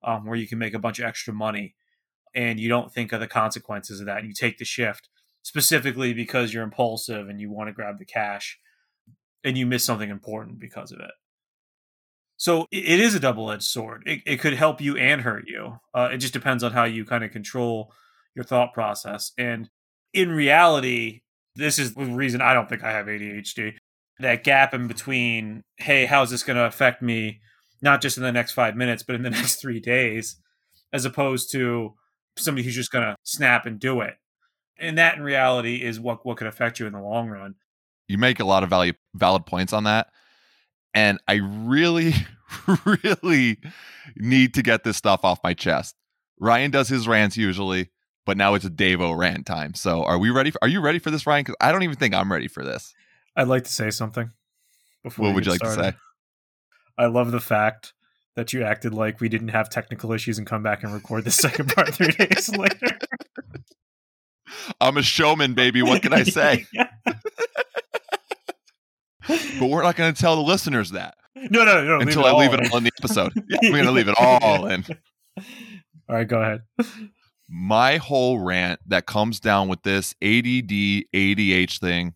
um, 0.03 0.25
where 0.25 0.37
you 0.37 0.47
can 0.47 0.59
make 0.59 0.73
a 0.73 0.79
bunch 0.79 0.99
of 0.99 1.05
extra 1.05 1.33
money, 1.33 1.75
and 2.33 2.59
you 2.59 2.69
don't 2.69 2.93
think 2.93 3.11
of 3.11 3.19
the 3.19 3.27
consequences 3.27 3.99
of 3.99 4.05
that, 4.05 4.19
and 4.19 4.27
you 4.27 4.33
take 4.33 4.57
the 4.59 4.65
shift 4.65 5.09
specifically 5.41 6.13
because 6.13 6.53
you're 6.53 6.63
impulsive 6.63 7.27
and 7.27 7.39
you 7.39 7.51
want 7.51 7.67
to 7.67 7.73
grab 7.73 7.99
the 7.99 8.05
cash, 8.05 8.59
and 9.45 9.57
you 9.57 9.65
miss 9.65 9.85
something 9.85 10.09
important 10.09 10.59
because 10.59 10.91
of 10.91 10.99
it. 10.99 11.11
So 12.37 12.67
it 12.71 12.99
is 12.99 13.15
a 13.15 13.19
double 13.19 13.49
edged 13.49 13.63
sword. 13.63 14.03
It, 14.05 14.21
it 14.25 14.41
could 14.41 14.53
help 14.53 14.81
you 14.81 14.97
and 14.97 15.21
hurt 15.21 15.45
you. 15.47 15.79
Uh, 15.93 16.09
it 16.11 16.17
just 16.17 16.33
depends 16.33 16.63
on 16.63 16.73
how 16.73 16.83
you 16.83 17.05
kind 17.05 17.23
of 17.23 17.31
control 17.31 17.93
your 18.35 18.43
thought 18.43 18.73
process. 18.73 19.31
And 19.37 19.69
in 20.13 20.31
reality, 20.31 21.21
this 21.55 21.79
is 21.79 21.93
the 21.93 22.05
reason 22.05 22.41
I 22.41 22.53
don't 22.53 22.67
think 22.67 22.83
I 22.83 22.91
have 22.91 23.05
ADHD. 23.05 23.75
That 24.19 24.43
gap 24.43 24.73
in 24.73 24.87
between, 24.87 25.63
hey, 25.77 26.05
how's 26.05 26.31
this 26.31 26.43
going 26.43 26.57
to 26.57 26.65
affect 26.65 27.01
me, 27.01 27.39
not 27.81 28.01
just 28.01 28.17
in 28.17 28.23
the 28.23 28.31
next 28.31 28.51
five 28.51 28.75
minutes, 28.75 29.03
but 29.03 29.15
in 29.15 29.23
the 29.23 29.29
next 29.41 29.55
three 29.55 29.79
days, 29.79 30.37
as 30.91 31.05
opposed 31.05 31.51
to 31.51 31.93
somebody 32.37 32.65
who's 32.65 32.75
just 32.75 32.91
going 32.91 33.05
to 33.05 33.15
snap 33.23 33.65
and 33.65 33.79
do 33.79 34.01
it. 34.01 34.15
And 34.77 34.97
that 34.97 35.15
in 35.15 35.23
reality 35.23 35.81
is 35.81 36.01
what, 36.01 36.25
what 36.25 36.35
could 36.35 36.47
affect 36.47 36.79
you 36.79 36.87
in 36.87 36.93
the 36.93 37.01
long 37.01 37.29
run. 37.29 37.55
You 38.07 38.17
make 38.17 38.39
a 38.39 38.45
lot 38.45 38.63
of 38.63 38.69
value, 38.69 38.93
valid 39.13 39.45
points 39.45 39.73
on 39.73 39.85
that. 39.85 40.07
And 40.93 41.19
I 41.27 41.35
really, 41.43 42.13
really 42.85 43.57
need 44.15 44.53
to 44.53 44.61
get 44.61 44.83
this 44.83 44.97
stuff 44.97 45.25
off 45.25 45.39
my 45.43 45.53
chest. 45.53 45.95
Ryan 46.39 46.71
does 46.71 46.87
his 46.87 47.07
rants 47.07 47.37
usually 47.37 47.89
but 48.25 48.37
now 48.37 48.55
it's 48.55 48.65
a 48.65 48.69
Davo 48.69 49.17
rant 49.17 49.45
time. 49.45 49.73
So 49.73 50.03
are 50.03 50.17
we 50.17 50.31
ready? 50.31 50.51
For, 50.51 50.59
are 50.63 50.67
you 50.67 50.81
ready 50.81 50.99
for 50.99 51.11
this, 51.11 51.25
Ryan? 51.25 51.43
Because 51.43 51.55
I 51.61 51.71
don't 51.71 51.83
even 51.83 51.95
think 51.95 52.13
I'm 52.13 52.31
ready 52.31 52.47
for 52.47 52.63
this. 52.63 52.93
I'd 53.35 53.47
like 53.47 53.63
to 53.65 53.71
say 53.71 53.91
something. 53.91 54.31
Before 55.03 55.27
what 55.27 55.35
would 55.35 55.45
you 55.45 55.51
like 55.51 55.59
started. 55.59 55.77
to 55.77 55.91
say? 55.91 55.97
I 56.97 57.05
love 57.05 57.31
the 57.31 57.39
fact 57.39 57.93
that 58.35 58.51
you 58.51 58.63
acted 58.63 58.93
like 58.93 59.21
we 59.21 59.29
didn't 59.29 59.49
have 59.49 59.69
technical 59.69 60.11
issues 60.11 60.37
and 60.37 60.47
come 60.47 60.63
back 60.63 60.83
and 60.83 60.93
record 60.93 61.23
the 61.23 61.31
second 61.31 61.73
part 61.73 61.93
three 61.93 62.11
days 62.11 62.49
later. 62.49 62.97
I'm 64.81 64.97
a 64.97 65.03
showman, 65.03 65.53
baby. 65.53 65.83
What 65.83 66.01
can 66.01 66.13
I 66.13 66.23
say? 66.23 66.65
but 69.59 69.69
we're 69.69 69.83
not 69.83 69.95
going 69.95 70.13
to 70.13 70.19
tell 70.19 70.35
the 70.35 70.41
listeners 70.41 70.91
that. 70.91 71.15
No, 71.35 71.65
no, 71.65 71.83
no. 71.83 71.99
Until 71.99 72.23
leave 72.23 72.33
I 72.33 72.37
leave 72.39 72.53
it 72.53 72.71
all 72.71 72.77
in 72.77 72.83
the 72.85 72.91
episode. 72.99 73.33
Yeah, 73.49 73.57
we're 73.63 73.71
going 73.71 73.85
to 73.85 73.91
leave 73.91 74.07
it 74.07 74.15
all 74.17 74.67
in. 74.67 74.85
All 76.07 76.15
right, 76.15 76.27
go 76.27 76.41
ahead 76.41 76.61
my 77.47 77.97
whole 77.97 78.39
rant 78.39 78.79
that 78.87 79.05
comes 79.05 79.39
down 79.39 79.67
with 79.67 79.83
this 79.83 80.15
ADD 80.21 81.05
ADH 81.13 81.79
thing 81.79 82.15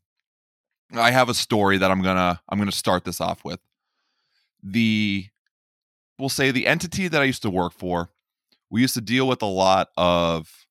I 0.93 1.11
have 1.11 1.29
a 1.29 1.35
story 1.35 1.77
that 1.77 1.91
I'm 1.91 2.01
going 2.01 2.15
to 2.15 2.39
I'm 2.49 2.57
going 2.57 2.69
to 2.69 2.75
start 2.75 3.05
this 3.05 3.21
off 3.21 3.45
with 3.45 3.59
the 4.63 5.27
we'll 6.17 6.29
say 6.29 6.51
the 6.51 6.67
entity 6.67 7.07
that 7.07 7.21
I 7.21 7.25
used 7.25 7.43
to 7.43 7.49
work 7.49 7.73
for 7.73 8.09
we 8.71 8.81
used 8.81 8.95
to 8.95 9.01
deal 9.01 9.27
with 9.27 9.41
a 9.41 9.47
lot 9.47 9.89
of 9.97 10.65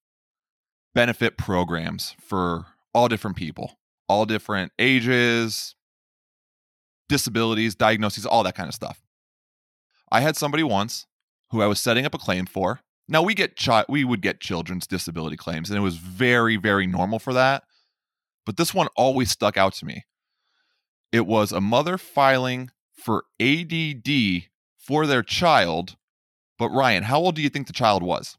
benefit 0.94 1.38
programs 1.38 2.16
for 2.20 2.66
all 2.92 3.08
different 3.08 3.36
people 3.36 3.78
all 4.08 4.26
different 4.26 4.72
ages 4.78 5.76
disabilities 7.08 7.74
diagnoses 7.74 8.26
all 8.26 8.42
that 8.42 8.54
kind 8.54 8.68
of 8.68 8.74
stuff 8.74 9.02
I 10.10 10.20
had 10.20 10.36
somebody 10.36 10.62
once 10.62 11.06
who 11.50 11.62
I 11.62 11.66
was 11.66 11.80
setting 11.80 12.04
up 12.04 12.14
a 12.14 12.18
claim 12.18 12.46
for 12.46 12.80
now 13.08 13.22
we 13.22 13.34
get 13.34 13.56
chi- 13.56 13.86
we 13.88 14.04
would 14.04 14.20
get 14.20 14.40
children's 14.40 14.86
disability 14.86 15.36
claims, 15.36 15.70
and 15.70 15.78
it 15.78 15.82
was 15.82 15.96
very 15.96 16.56
very 16.56 16.86
normal 16.86 17.18
for 17.18 17.32
that. 17.32 17.64
But 18.44 18.56
this 18.56 18.74
one 18.74 18.88
always 18.96 19.30
stuck 19.30 19.56
out 19.56 19.72
to 19.74 19.86
me. 19.86 20.04
It 21.10 21.26
was 21.26 21.50
a 21.50 21.60
mother 21.60 21.96
filing 21.96 22.70
for 22.92 23.24
ADD 23.40 24.44
for 24.76 25.06
their 25.06 25.22
child. 25.22 25.96
But 26.58 26.70
Ryan, 26.70 27.04
how 27.04 27.18
old 27.18 27.34
do 27.34 27.42
you 27.42 27.48
think 27.48 27.66
the 27.66 27.72
child 27.72 28.02
was? 28.02 28.36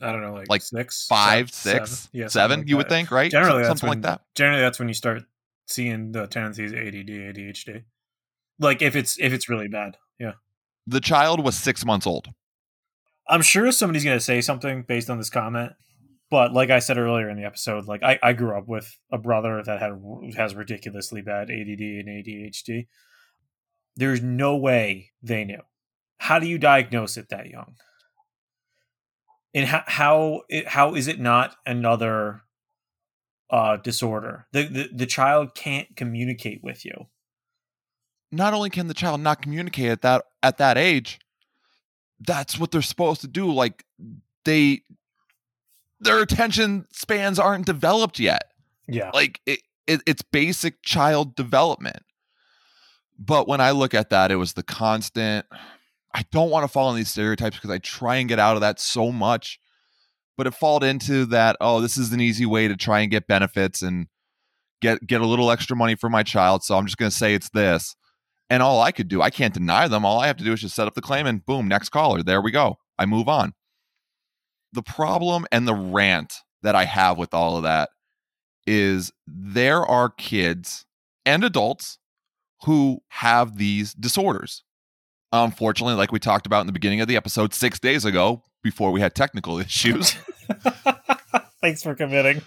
I 0.00 0.12
don't 0.12 0.20
know, 0.20 0.34
like, 0.34 0.50
like 0.50 0.62
six, 0.62 1.06
five, 1.06 1.50
seven, 1.50 1.86
six, 1.86 1.98
seven. 1.98 2.10
Yeah, 2.12 2.28
seven 2.28 2.60
like 2.60 2.68
you 2.68 2.74
that. 2.74 2.78
would 2.78 2.88
think, 2.88 3.10
right? 3.10 3.30
Generally, 3.30 3.64
something 3.64 3.88
when, 3.88 3.98
like 3.98 4.02
that. 4.02 4.20
Generally, 4.34 4.60
that's 4.60 4.78
when 4.78 4.88
you 4.88 4.94
start 4.94 5.22
seeing 5.66 6.12
the 6.12 6.26
tendencies 6.26 6.72
ADD, 6.72 7.08
ADHD. 7.08 7.84
Like 8.58 8.82
if 8.82 8.96
it's 8.96 9.18
if 9.20 9.32
it's 9.32 9.48
really 9.48 9.68
bad, 9.68 9.96
yeah. 10.18 10.32
The 10.86 11.00
child 11.00 11.44
was 11.44 11.56
six 11.56 11.84
months 11.84 12.06
old. 12.06 12.28
I'm 13.28 13.42
sure 13.42 13.70
somebody's 13.72 14.04
going 14.04 14.16
to 14.16 14.24
say 14.24 14.40
something 14.40 14.82
based 14.82 15.10
on 15.10 15.18
this 15.18 15.30
comment. 15.30 15.72
But 16.30 16.52
like 16.52 16.70
I 16.70 16.78
said 16.80 16.98
earlier 16.98 17.28
in 17.28 17.36
the 17.36 17.44
episode, 17.44 17.86
like 17.86 18.02
I, 18.02 18.18
I 18.22 18.32
grew 18.32 18.56
up 18.56 18.66
with 18.66 18.98
a 19.12 19.18
brother 19.18 19.62
that 19.62 19.80
had 19.80 19.92
has 20.36 20.54
ridiculously 20.54 21.22
bad 21.22 21.50
ADD 21.50 21.80
and 21.80 22.08
ADHD. 22.08 22.86
There's 23.96 24.22
no 24.22 24.56
way 24.56 25.12
they 25.22 25.44
knew. 25.44 25.62
How 26.18 26.38
do 26.38 26.46
you 26.46 26.58
diagnose 26.58 27.16
it 27.16 27.28
that 27.30 27.46
young? 27.46 27.74
And 29.54 29.66
how 29.66 29.82
how, 29.86 30.42
how 30.66 30.94
is 30.94 31.06
it 31.06 31.20
not 31.20 31.56
another 31.64 32.42
uh, 33.50 33.76
disorder? 33.76 34.46
The, 34.52 34.64
the 34.64 34.88
the 34.92 35.06
child 35.06 35.54
can't 35.54 35.94
communicate 35.96 36.62
with 36.62 36.84
you. 36.84 37.06
Not 38.32 38.54
only 38.54 38.70
can 38.70 38.88
the 38.88 38.94
child 38.94 39.20
not 39.20 39.42
communicate 39.42 39.90
at 39.90 40.02
that 40.02 40.24
at 40.42 40.58
that 40.58 40.76
age, 40.76 41.18
that's 42.20 42.58
what 42.58 42.70
they're 42.70 42.82
supposed 42.82 43.20
to 43.22 43.28
do. 43.28 43.52
Like 43.52 43.84
they 44.44 44.82
their 46.00 46.20
attention 46.20 46.86
spans 46.92 47.38
aren't 47.38 47.66
developed 47.66 48.18
yet. 48.18 48.52
Yeah. 48.86 49.10
Like 49.14 49.40
it, 49.46 49.60
it, 49.86 50.02
it's 50.06 50.22
basic 50.22 50.82
child 50.82 51.34
development. 51.34 52.02
But 53.18 53.48
when 53.48 53.60
I 53.62 53.70
look 53.70 53.94
at 53.94 54.10
that, 54.10 54.30
it 54.30 54.36
was 54.36 54.52
the 54.52 54.62
constant 54.62 55.46
I 56.16 56.24
don't 56.30 56.48
want 56.48 56.64
to 56.64 56.68
fall 56.68 56.90
in 56.90 56.96
these 56.96 57.10
stereotypes 57.10 57.56
because 57.56 57.70
I 57.70 57.76
try 57.76 58.16
and 58.16 58.28
get 58.28 58.38
out 58.38 58.56
of 58.56 58.62
that 58.62 58.80
so 58.80 59.12
much. 59.12 59.60
But 60.36 60.46
it 60.46 60.54
falled 60.54 60.84
into 60.84 61.24
that, 61.26 61.56
oh, 61.60 61.80
this 61.80 61.96
is 61.96 62.12
an 62.12 62.20
easy 62.20 62.46
way 62.46 62.68
to 62.68 62.76
try 62.76 63.00
and 63.00 63.10
get 63.10 63.26
benefits 63.26 63.82
and 63.82 64.06
get 64.82 65.06
get 65.06 65.20
a 65.20 65.26
little 65.26 65.50
extra 65.50 65.76
money 65.76 65.94
for 65.94 66.10
my 66.10 66.22
child. 66.22 66.62
So 66.62 66.76
I'm 66.76 66.84
just 66.86 66.98
gonna 66.98 67.10
say 67.10 67.34
it's 67.34 67.50
this. 67.50 67.96
And 68.48 68.62
all 68.62 68.80
I 68.80 68.92
could 68.92 69.08
do, 69.08 69.22
I 69.22 69.30
can't 69.30 69.54
deny 69.54 69.88
them. 69.88 70.04
All 70.04 70.20
I 70.20 70.28
have 70.28 70.36
to 70.36 70.44
do 70.44 70.52
is 70.52 70.60
just 70.60 70.76
set 70.76 70.86
up 70.86 70.94
the 70.94 71.02
claim 71.02 71.26
and 71.26 71.44
boom, 71.44 71.66
next 71.66 71.88
caller. 71.88 72.22
There 72.22 72.40
we 72.40 72.52
go. 72.52 72.76
I 72.98 73.06
move 73.06 73.28
on. 73.28 73.54
The 74.72 74.82
problem 74.82 75.46
and 75.50 75.66
the 75.66 75.74
rant 75.74 76.34
that 76.62 76.74
I 76.74 76.84
have 76.84 77.18
with 77.18 77.34
all 77.34 77.56
of 77.56 77.64
that 77.64 77.88
is 78.66 79.12
there 79.26 79.84
are 79.84 80.10
kids 80.10 80.86
and 81.24 81.44
adults 81.44 81.98
who 82.64 83.00
have 83.08 83.58
these 83.58 83.94
disorders. 83.94 84.62
Unfortunately, 85.32 85.94
like 85.94 86.12
we 86.12 86.18
talked 86.18 86.46
about 86.46 86.60
in 86.60 86.66
the 86.66 86.72
beginning 86.72 87.00
of 87.00 87.08
the 87.08 87.16
episode 87.16 87.52
six 87.52 87.78
days 87.78 88.04
ago, 88.04 88.42
before 88.66 88.90
we 88.90 89.00
had 89.00 89.14
technical 89.14 89.58
issues. 89.60 90.16
Thanks 91.60 91.82
for 91.82 91.94
committing. 91.94 92.42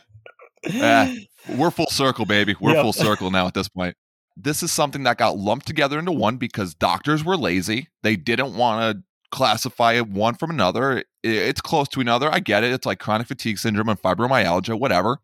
uh, 0.81 1.13
we're 1.55 1.71
full 1.71 1.87
circle, 1.87 2.25
baby. 2.25 2.55
We're 2.59 2.73
yep. 2.73 2.83
full 2.83 2.93
circle 2.93 3.31
now 3.31 3.47
at 3.47 3.53
this 3.53 3.69
point 3.69 3.95
this 4.41 4.63
is 4.63 4.71
something 4.71 5.03
that 5.03 5.17
got 5.17 5.37
lumped 5.37 5.67
together 5.67 5.99
into 5.99 6.11
one 6.11 6.37
because 6.37 6.73
doctors 6.73 7.23
were 7.23 7.35
lazy. 7.35 7.89
They 8.03 8.15
didn't 8.15 8.55
want 8.55 8.97
to 8.97 9.03
classify 9.31 9.93
it 9.93 10.07
one 10.07 10.35
from 10.35 10.49
another. 10.49 11.03
It's 11.23 11.61
close 11.61 11.87
to 11.89 11.99
another. 11.99 12.31
I 12.31 12.39
get 12.39 12.63
it. 12.63 12.71
It's 12.71 12.85
like 12.85 12.99
chronic 12.99 13.27
fatigue 13.27 13.59
syndrome 13.59 13.89
and 13.89 14.01
fibromyalgia, 14.01 14.79
whatever. 14.79 15.19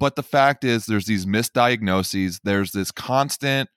But 0.00 0.16
the 0.16 0.22
fact 0.22 0.64
is, 0.64 0.86
there's 0.86 1.06
these 1.06 1.26
misdiagnoses. 1.26 2.40
There's 2.42 2.72
this 2.72 2.90
constant 2.90 3.70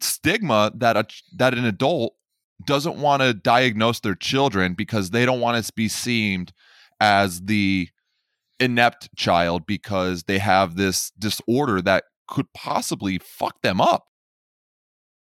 stigma 0.00 0.72
that 0.76 0.96
a, 0.96 1.06
that 1.36 1.54
an 1.54 1.64
adult 1.64 2.14
doesn't 2.64 2.96
want 2.96 3.22
to 3.22 3.34
diagnose 3.34 4.00
their 4.00 4.14
children 4.14 4.74
because 4.74 5.10
they 5.10 5.24
don't 5.24 5.40
want 5.40 5.64
to 5.64 5.72
be 5.72 5.88
seen 5.88 6.46
as 7.00 7.42
the 7.42 7.88
inept 8.58 9.08
child 9.16 9.66
because 9.66 10.24
they 10.24 10.38
have 10.38 10.76
this 10.76 11.10
disorder 11.18 11.80
that 11.82 12.04
could 12.28 12.52
possibly 12.52 13.18
fuck 13.18 13.62
them 13.62 13.80
up. 13.80 14.04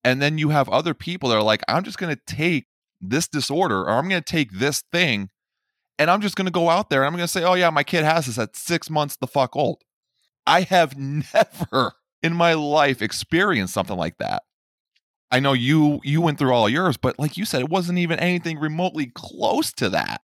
And 0.03 0.23
then 0.23 0.39
you 0.39 0.51
have 0.51 0.69
other 0.69 0.95
people 0.95 1.29
that 1.29 1.37
are 1.37 1.43
like, 1.43 1.63
I'm 1.69 1.85
just 1.85 1.99
going 1.99 2.15
to 2.15 2.35
take 2.35 2.67
this 3.01 3.29
disorder 3.29 3.83
or 3.83 3.91
I'm 3.91 4.09
going 4.09 4.23
to 4.23 4.33
take 4.33 4.53
this 4.53 4.83
thing 4.93 5.29
and 5.99 6.11
I'm 6.11 6.21
just 6.21 6.37
going 6.37 6.47
to 6.47 6.53
go 6.53 6.71
out 6.71 6.91
there 6.91 7.03
and 7.03 7.07
I'm 7.07 7.13
going 7.13 7.25
to 7.25 7.29
say, 7.29 7.45
oh, 7.45 7.55
yeah, 7.55 7.71
my 7.71 7.83
kid 7.83 8.05
has 8.05 8.27
this 8.27 8.39
at 8.39 8.57
six 8.57 8.91
months 8.91 9.17
the 9.17 9.27
fuck 9.27 9.57
old. 9.57 9.83
I 10.47 10.63
have 10.63 10.97
never 10.99 11.95
in 12.23 12.35
my 12.35 12.55
life 12.55 13.03
experienced 13.03 13.75
something 13.75 13.97
like 13.97 14.19
that. 14.19 14.43
I 15.31 15.41
know 15.41 15.53
you 15.53 16.01
you 16.05 16.21
went 16.21 16.39
through 16.39 16.53
all 16.53 16.69
yours, 16.69 16.97
but 16.97 17.19
like 17.19 17.37
you 17.37 17.45
said, 17.45 17.61
it 17.61 17.69
wasn't 17.69 17.99
even 17.99 18.19
anything 18.19 18.59
remotely 18.59 19.07
close 19.07 19.73
to 19.75 19.89
that. 19.91 20.23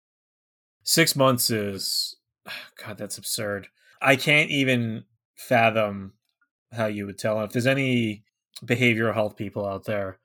Six 0.83 1.17
months 1.17 1.51
is, 1.51 2.17
God, 2.85 2.99
that's 2.99 3.19
absurd. 3.19 3.69
I 4.03 4.17
can't 4.17 4.51
even 4.51 5.05
fathom 5.37 6.15
how 6.73 6.87
you 6.87 7.07
would 7.07 7.19
tell. 7.19 7.43
If 7.43 7.53
there's 7.53 7.67
any 7.67 8.25
behavioral 8.65 9.15
health 9.15 9.37
people 9.37 9.67
out 9.67 9.85
there, 9.85 10.19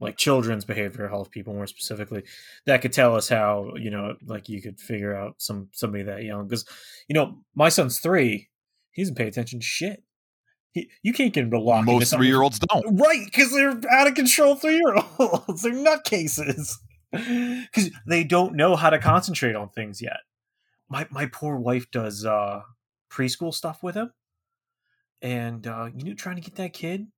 like 0.00 0.16
children's 0.16 0.64
behavioral 0.64 1.08
health 1.08 1.30
people 1.30 1.54
more 1.54 1.66
specifically, 1.66 2.24
that 2.66 2.82
could 2.82 2.92
tell 2.92 3.14
us 3.14 3.28
how, 3.28 3.72
you 3.76 3.90
know, 3.90 4.16
like 4.26 4.48
you 4.48 4.60
could 4.62 4.80
figure 4.80 5.14
out 5.14 5.34
some 5.38 5.68
somebody 5.72 6.04
that 6.04 6.24
young. 6.24 6.46
Because, 6.46 6.64
you 7.08 7.14
know, 7.14 7.38
my 7.54 7.68
son's 7.68 8.00
three, 8.00 8.50
he 8.90 9.02
doesn't 9.02 9.16
pay 9.16 9.28
attention 9.28 9.60
to 9.60 9.66
shit. 9.66 10.02
He, 10.72 10.90
you 11.02 11.12
can't 11.12 11.32
get 11.32 11.44
him 11.44 11.50
to 11.50 11.60
lock 11.60 11.84
Most 11.84 12.12
three 12.14 12.26
year 12.26 12.42
olds 12.42 12.58
don't. 12.58 12.98
Right, 12.98 13.24
because 13.24 13.52
they're 13.52 13.80
out 13.90 14.06
of 14.06 14.14
control 14.14 14.54
three 14.56 14.76
year 14.76 14.94
olds. 15.18 15.62
they're 15.62 15.72
nutcases. 15.72 16.76
Because 17.12 17.90
they 18.06 18.24
don't 18.24 18.54
know 18.54 18.74
how 18.74 18.88
to 18.88 18.98
concentrate 18.98 19.54
on 19.54 19.68
things 19.68 20.00
yet. 20.00 20.20
My 20.88 21.06
my 21.10 21.26
poor 21.26 21.56
wife 21.56 21.90
does 21.90 22.24
uh, 22.24 22.62
preschool 23.10 23.52
stuff 23.52 23.82
with 23.82 23.94
him, 23.96 24.14
and 25.20 25.66
uh, 25.66 25.90
you 25.94 26.04
know, 26.04 26.14
trying 26.14 26.36
to 26.36 26.42
get 26.42 26.54
that 26.54 26.72
kid 26.72 27.08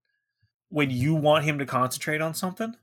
when 0.74 0.90
you 0.90 1.14
want 1.14 1.44
him 1.44 1.60
to 1.60 1.66
concentrate 1.66 2.20
on 2.20 2.34
something, 2.34 2.74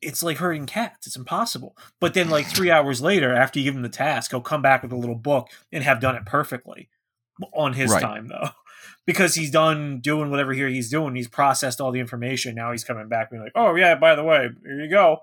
it's 0.00 0.22
like 0.22 0.36
herding 0.36 0.66
cats. 0.66 1.08
It's 1.08 1.16
impossible. 1.16 1.76
But 1.98 2.14
then, 2.14 2.30
like 2.30 2.46
three 2.46 2.70
hours 2.76 3.02
later, 3.02 3.34
after 3.34 3.58
you 3.58 3.64
give 3.64 3.74
him 3.74 3.82
the 3.82 3.88
task, 3.88 4.30
he'll 4.30 4.40
come 4.40 4.62
back 4.62 4.84
with 4.84 4.92
a 4.92 4.96
little 4.96 5.16
book 5.16 5.48
and 5.72 5.82
have 5.82 6.00
done 6.00 6.14
it 6.14 6.24
perfectly 6.24 6.88
on 7.52 7.72
his 7.72 7.90
Right. 7.90 8.00
time, 8.00 8.28
though, 8.28 8.50
because 9.06 9.34
he's 9.34 9.50
done 9.50 10.00
doing 10.00 10.30
whatever 10.30 10.52
here 10.52 10.68
he's 10.68 10.90
doing. 10.90 11.14
He's 11.14 11.28
processed 11.28 11.80
all 11.80 11.92
the 11.92 12.00
information. 12.00 12.54
Now 12.54 12.72
he's 12.72 12.84
coming 12.84 13.08
back 13.08 13.30
being 13.30 13.42
like, 13.42 13.52
"Oh 13.54 13.74
yeah, 13.74 13.94
by 13.94 14.14
the 14.14 14.24
way, 14.24 14.48
here 14.64 14.80
you 14.80 14.90
go." 14.90 15.18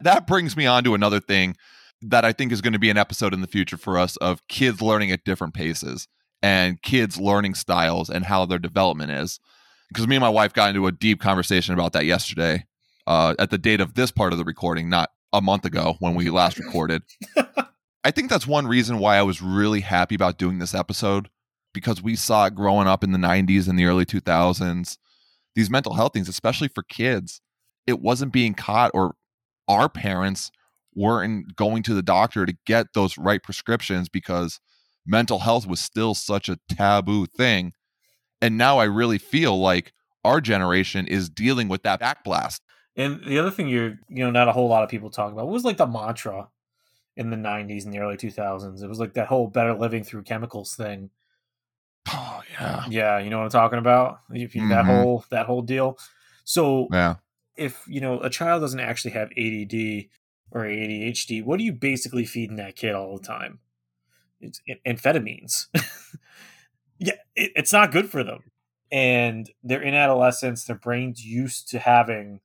That 0.00 0.26
brings 0.26 0.56
me 0.56 0.66
on 0.66 0.84
to 0.84 0.94
another 0.94 1.20
thing 1.20 1.56
that 2.02 2.24
I 2.24 2.32
think 2.32 2.52
is 2.52 2.60
going 2.60 2.72
to 2.74 2.78
be 2.78 2.90
an 2.90 2.98
episode 2.98 3.32
in 3.32 3.40
the 3.40 3.46
future 3.46 3.76
for 3.76 3.98
us 3.98 4.16
of 4.18 4.46
kids 4.48 4.82
learning 4.82 5.10
at 5.10 5.24
different 5.24 5.54
paces 5.54 6.08
and 6.42 6.82
kids 6.82 7.18
learning 7.18 7.54
styles 7.54 8.10
and 8.10 8.24
how 8.26 8.44
their 8.44 8.58
development 8.58 9.10
is. 9.10 9.40
Because 9.88 10.06
me 10.06 10.16
and 10.16 10.20
my 10.20 10.28
wife 10.28 10.52
got 10.52 10.70
into 10.70 10.86
a 10.86 10.92
deep 10.92 11.20
conversation 11.20 11.72
about 11.72 11.92
that 11.92 12.04
yesterday 12.04 12.66
uh, 13.06 13.34
at 13.38 13.50
the 13.50 13.58
date 13.58 13.80
of 13.80 13.94
this 13.94 14.10
part 14.10 14.32
of 14.32 14.38
the 14.38 14.44
recording, 14.44 14.88
not 14.88 15.10
a 15.32 15.40
month 15.40 15.64
ago 15.64 15.96
when 16.00 16.14
we 16.14 16.30
last 16.30 16.58
recorded. 16.58 17.02
I 18.04 18.10
think 18.10 18.28
that's 18.28 18.46
one 18.46 18.66
reason 18.66 18.98
why 18.98 19.16
I 19.16 19.22
was 19.22 19.40
really 19.40 19.80
happy 19.80 20.14
about 20.14 20.38
doing 20.38 20.58
this 20.58 20.74
episode 20.74 21.30
because 21.74 22.02
we 22.02 22.16
saw 22.16 22.46
it 22.46 22.54
growing 22.54 22.88
up 22.88 23.04
in 23.04 23.12
the 23.12 23.18
90s 23.18 23.68
and 23.68 23.78
the 23.78 23.84
early 23.84 24.06
2000s. 24.06 24.96
These 25.54 25.70
mental 25.70 25.94
health 25.94 26.14
things, 26.14 26.28
especially 26.28 26.68
for 26.68 26.82
kids, 26.82 27.42
it 27.86 28.00
wasn't 28.00 28.32
being 28.32 28.54
caught, 28.54 28.90
or 28.94 29.14
our 29.68 29.90
parents 29.90 30.50
weren't 30.94 31.54
going 31.56 31.82
to 31.82 31.94
the 31.94 32.02
doctor 32.02 32.46
to 32.46 32.56
get 32.66 32.86
those 32.94 33.18
right 33.18 33.42
prescriptions 33.42 34.08
because 34.08 34.60
mental 35.06 35.40
health 35.40 35.66
was 35.66 35.80
still 35.80 36.14
such 36.14 36.48
a 36.48 36.58
taboo 36.68 37.26
thing. 37.26 37.72
And 38.40 38.56
now 38.56 38.78
I 38.78 38.84
really 38.84 39.18
feel 39.18 39.58
like 39.60 39.92
our 40.24 40.40
generation 40.40 41.06
is 41.06 41.28
dealing 41.28 41.68
with 41.68 41.82
that 41.82 42.00
backblast. 42.00 42.60
And 42.96 43.24
the 43.24 43.38
other 43.38 43.50
thing 43.50 43.68
you're, 43.68 43.98
you 44.08 44.24
know, 44.24 44.30
not 44.30 44.48
a 44.48 44.52
whole 44.52 44.68
lot 44.68 44.82
of 44.82 44.88
people 44.88 45.10
talk 45.10 45.32
about 45.32 45.48
was 45.48 45.64
like 45.64 45.76
the 45.76 45.86
mantra 45.86 46.48
in 47.16 47.30
the 47.30 47.36
90s 47.36 47.84
and 47.84 47.92
the 47.92 47.98
early 47.98 48.16
2000s. 48.16 48.82
It 48.82 48.88
was 48.88 48.98
like 48.98 49.14
that 49.14 49.26
whole 49.26 49.48
better 49.48 49.74
living 49.74 50.04
through 50.04 50.22
chemicals 50.22 50.74
thing. 50.74 51.10
Oh, 52.12 52.42
yeah. 52.52 52.84
Yeah, 52.88 53.18
you 53.18 53.30
know 53.30 53.38
what 53.38 53.44
I'm 53.44 53.50
talking 53.50 53.78
about? 53.78 54.20
You, 54.30 54.48
That 54.48 54.58
mm-hmm. 54.58 54.86
whole 54.86 55.24
that 55.30 55.46
whole 55.46 55.62
deal. 55.62 55.98
So 56.44 56.88
Yeah. 56.92 57.16
if, 57.56 57.82
you 57.86 58.00
know, 58.00 58.20
a 58.20 58.30
child 58.30 58.60
doesn't 58.62 58.80
actually 58.80 59.12
have 59.12 59.30
ADD 59.32 60.08
or 60.50 60.62
ADHD, 60.62 61.42
what 61.44 61.58
are 61.60 61.62
you 61.62 61.72
basically 61.72 62.24
feeding 62.26 62.56
that 62.56 62.76
kid 62.76 62.94
all 62.94 63.16
the 63.16 63.24
time? 63.24 63.60
It's 64.40 64.60
amphetamines. 64.86 65.66
yeah, 66.98 67.14
it, 67.34 67.52
it's 67.56 67.72
not 67.72 67.92
good 67.92 68.10
for 68.10 68.22
them. 68.22 68.42
And 68.92 69.50
they're 69.62 69.82
in 69.82 69.94
adolescence, 69.94 70.64
their 70.64 70.76
brain's 70.76 71.24
used 71.24 71.68
to 71.70 71.78
having 71.78 72.40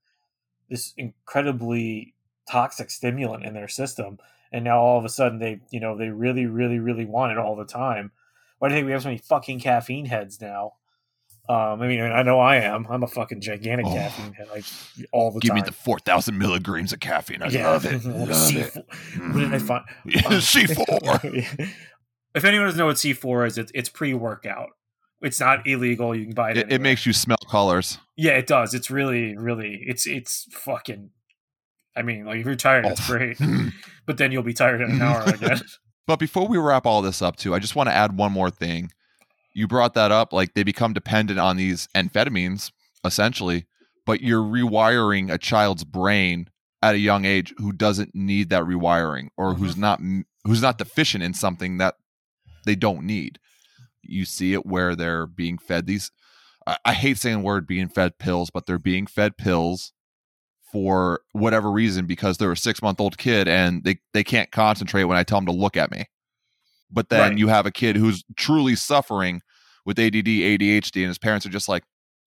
this 0.69 0.93
incredibly 0.97 2.15
toxic 2.49 2.89
stimulant 2.89 3.45
in 3.45 3.53
their 3.53 3.67
system 3.67 4.17
and 4.51 4.63
now 4.63 4.79
all 4.79 4.97
of 4.97 5.05
a 5.05 5.09
sudden 5.09 5.39
they 5.39 5.59
you 5.69 5.79
know 5.79 5.95
they 5.97 6.09
really 6.09 6.45
really 6.45 6.79
really 6.79 7.05
want 7.05 7.31
it 7.31 7.37
all 7.37 7.55
the 7.55 7.65
time 7.65 8.11
why 8.59 8.67
do 8.69 8.73
you 8.75 8.77
think 8.79 8.85
we 8.85 8.91
have 8.91 9.01
so 9.01 9.09
many 9.09 9.17
fucking 9.17 9.59
caffeine 9.59 10.05
heads 10.05 10.39
now 10.39 10.73
um 11.49 11.81
i 11.81 11.87
mean 11.87 11.99
i 12.01 12.21
know 12.21 12.39
i 12.39 12.57
am 12.57 12.85
i'm 12.89 13.01
a 13.03 13.07
fucking 13.07 13.41
gigantic 13.41 13.85
Oh. 13.87 13.93
caffeine 13.93 14.33
head 14.33 14.47
like 14.53 14.63
all 15.11 15.31
the 15.31 15.39
Give 15.39 15.53
me 15.55 15.61
the 15.61 15.71
4,000 15.71 16.37
milligrams 16.37 16.93
of 16.93 16.99
caffeine. 16.99 17.41
I 17.41 17.47
yeah 17.49 17.69
love 17.69 17.85
it. 17.85 18.03
Love 18.05 18.29
C4. 18.29 18.75
it. 18.77 18.85
what 19.33 19.39
did 19.39 19.53
i 19.53 19.59
find 19.59 19.83
C4. 20.07 21.69
if 22.35 22.45
anyone 22.45 22.67
doesn't 22.67 22.77
know 22.77 22.85
what 22.85 22.97
c4 22.97 23.47
is 23.47 23.57
it's, 23.57 23.71
it's 23.73 23.89
pre-workout 23.89 24.69
it's 25.21 25.39
not 25.39 25.65
illegal 25.67 26.15
you 26.15 26.25
can 26.25 26.33
buy 26.35 26.51
it 26.51 26.57
It, 26.57 26.71
it 26.73 26.81
makes 26.81 27.05
you 27.05 27.11
smell 27.13 27.37
colors. 27.49 27.97
Yeah, 28.15 28.31
it 28.33 28.47
does. 28.47 28.73
It's 28.73 28.89
really, 28.91 29.35
really, 29.37 29.81
it's 29.85 30.05
it's 30.07 30.45
fucking. 30.51 31.09
I 31.95 32.01
mean, 32.03 32.25
like 32.25 32.39
if 32.39 32.45
you're 32.45 32.55
tired, 32.55 32.85
it's 32.85 33.01
Oh. 33.09 33.13
great, 33.17 33.37
but 34.05 34.17
then 34.17 34.31
you'll 34.31 34.43
be 34.43 34.53
tired 34.53 34.79
in 34.81 34.91
an 34.91 35.01
hour 35.01 35.23
again. 35.23 35.59
But 36.09 36.17
before 36.17 36.47
we 36.47 36.57
wrap 36.57 36.87
all 36.87 37.03
this 37.03 37.21
up, 37.21 37.35
too, 37.35 37.53
I 37.53 37.59
just 37.59 37.75
want 37.75 37.87
to 37.87 37.93
add 37.93 38.17
one 38.17 38.31
more 38.31 38.49
thing. 38.49 38.91
You 39.53 39.67
brought 39.67 39.93
that 39.93 40.11
up, 40.11 40.33
like 40.33 40.55
they 40.55 40.63
become 40.63 40.91
dependent 40.91 41.39
on 41.39 41.55
these 41.55 41.87
amphetamines, 41.93 42.71
essentially, 43.05 43.67
but 44.07 44.19
you're 44.19 44.41
rewiring 44.41 45.31
a 45.31 45.37
child's 45.37 45.83
brain 45.83 46.49
at 46.81 46.95
a 46.95 46.97
young 46.97 47.25
age 47.25 47.53
who 47.59 47.71
doesn't 47.71 48.15
need 48.15 48.49
that 48.49 48.63
rewiring 48.63 49.27
or 49.37 49.53
who's 49.53 49.73
mm-hmm. 49.73 49.81
not 49.81 50.01
who's 50.45 50.63
not 50.63 50.79
deficient 50.79 51.23
in 51.23 51.35
something 51.35 51.77
that 51.77 51.93
they 52.65 52.73
don't 52.73 53.05
need. 53.05 53.37
You 54.01 54.25
see 54.25 54.53
it 54.53 54.65
where 54.65 54.95
they're 54.95 55.27
being 55.27 55.59
fed 55.59 55.85
these. 55.85 56.09
I, 56.65 56.77
I 56.85 56.93
hate 56.93 57.19
saying 57.19 57.37
the 57.37 57.43
word 57.43 57.67
being 57.67 57.87
fed 57.87 58.17
pills, 58.17 58.49
but 58.49 58.65
they're 58.65 58.79
being 58.79 59.05
fed 59.05 59.37
pills 59.37 59.93
for 60.71 61.21
whatever 61.31 61.71
reason 61.71 62.05
because 62.05 62.37
they're 62.37 62.51
a 62.51 62.57
six 62.57 62.81
month 62.81 62.99
old 62.99 63.17
kid 63.17 63.47
and 63.47 63.83
they, 63.83 63.99
they 64.13 64.23
can't 64.23 64.51
concentrate 64.51 65.05
when 65.05 65.17
I 65.17 65.23
tell 65.23 65.39
them 65.39 65.47
to 65.47 65.51
look 65.51 65.75
at 65.77 65.91
me. 65.91 66.05
But 66.91 67.09
then 67.09 67.19
Right. 67.31 67.37
you 67.37 67.47
have 67.47 67.65
a 67.65 67.71
kid 67.71 67.95
who's 67.95 68.23
truly 68.35 68.75
suffering 68.75 69.41
with 69.85 69.99
ADD, 69.99 70.25
ADHD, 70.25 71.01
and 71.01 71.07
his 71.07 71.17
parents 71.17 71.45
are 71.45 71.49
just 71.49 71.69
like, 71.69 71.83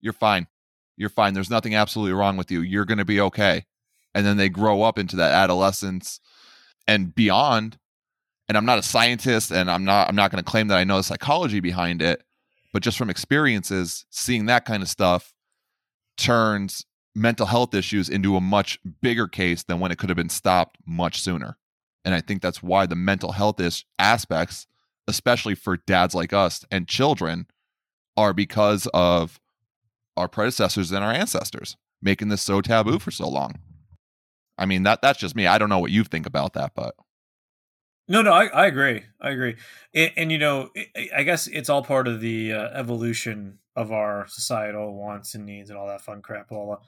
You're 0.02 0.14
fine. 0.14 0.48
You're 0.96 1.10
fine. 1.10 1.34
There's 1.34 1.50
nothing 1.50 1.76
absolutely 1.76 2.14
wrong 2.14 2.38
with 2.38 2.52
you. 2.52 2.62
You're 2.62 2.86
going 2.86 2.98
to 2.98 3.06
be 3.06 3.22
okay. 3.22 3.66
And 4.16 4.26
then 4.26 4.38
they 4.38 4.50
grow 4.50 4.82
up 4.82 4.98
into 4.98 5.16
that 5.18 5.32
adolescence 5.32 6.20
and 6.88 7.14
beyond. 7.14 7.78
And 8.50 8.58
I'm 8.58 8.66
not 8.66 8.80
a 8.80 8.84
scientist 8.84 9.52
and 9.52 9.70
I'm 9.70 9.84
not 9.86 10.08
I'm 10.08 10.16
not 10.16 10.32
going 10.32 10.44
to 10.44 10.50
claim 10.50 10.70
that 10.70 10.78
I 10.78 10.84
know 10.86 10.98
the 10.98 11.04
psychology 11.04 11.60
behind 11.60 12.02
it, 12.02 12.24
but 12.74 12.82
just 12.82 12.98
from 12.98 13.10
experiences, 13.10 14.06
seeing 14.10 14.46
that 14.48 14.66
kind 14.66 14.82
of 14.82 14.90
stuff 14.90 15.34
turns 16.18 16.86
mental 17.18 17.48
health 17.48 17.74
issues 17.74 18.08
into 18.10 18.36
a 18.36 18.42
much 18.42 18.80
bigger 19.02 19.28
case 19.28 19.64
than 19.64 19.80
when 19.80 19.92
it 19.92 19.98
could 19.98 20.10
have 20.10 20.16
been 20.16 20.30
stopped 20.30 20.78
much 20.86 21.22
sooner. 21.22 21.58
And 22.06 22.14
I 22.14 22.22
think 22.22 22.42
that's 22.42 22.62
why 22.64 22.86
the 22.86 22.96
mental 22.96 23.34
health 23.34 23.60
is 23.60 23.84
aspects, 24.00 24.68
especially 25.08 25.56
for 25.56 25.78
dads 25.78 26.14
like 26.14 26.32
us 26.32 26.64
and 26.72 26.88
children, 26.88 27.48
are 28.16 28.34
because 28.34 28.88
of 28.94 29.40
our 30.16 30.28
predecessors 30.28 30.92
and 30.92 31.04
our 31.04 31.12
ancestors 31.12 31.76
making 32.02 32.30
this 32.30 32.42
so 32.42 32.62
taboo 32.62 33.00
for 33.00 33.12
so 33.12 33.28
long. 33.28 33.56
I 34.58 34.66
mean 34.66 34.84
that 34.84 35.02
that's 35.02 35.20
just 35.20 35.36
me. 35.36 35.48
I 35.48 35.58
don't 35.58 35.70
know 35.70 35.80
what 35.80 35.92
you 35.92 36.04
think 36.04 36.26
about 36.26 36.54
that, 36.54 36.74
but 36.76 36.96
No, 38.08 38.22
no, 38.22 38.32
I, 38.32 38.46
I 38.46 38.66
agree. 38.68 39.04
I 39.20 39.32
agree. 39.32 39.56
And, 39.94 40.12
and 40.18 40.32
you 40.32 40.38
know, 40.38 40.70
I- 41.16 41.24
guess 41.24 41.48
it's 41.48 41.70
all 41.70 41.84
part 41.84 42.08
of 42.08 42.22
the 42.22 42.54
uh, 42.54 42.70
evolution 42.74 43.60
of 43.76 43.92
our 43.92 44.26
societal 44.28 44.96
wants 44.96 45.36
and 45.36 45.46
needs 45.46 45.70
and 45.70 45.78
all 45.78 45.88
that 45.88 46.02
fun 46.02 46.22
crap. 46.22 46.52
All 46.52 46.82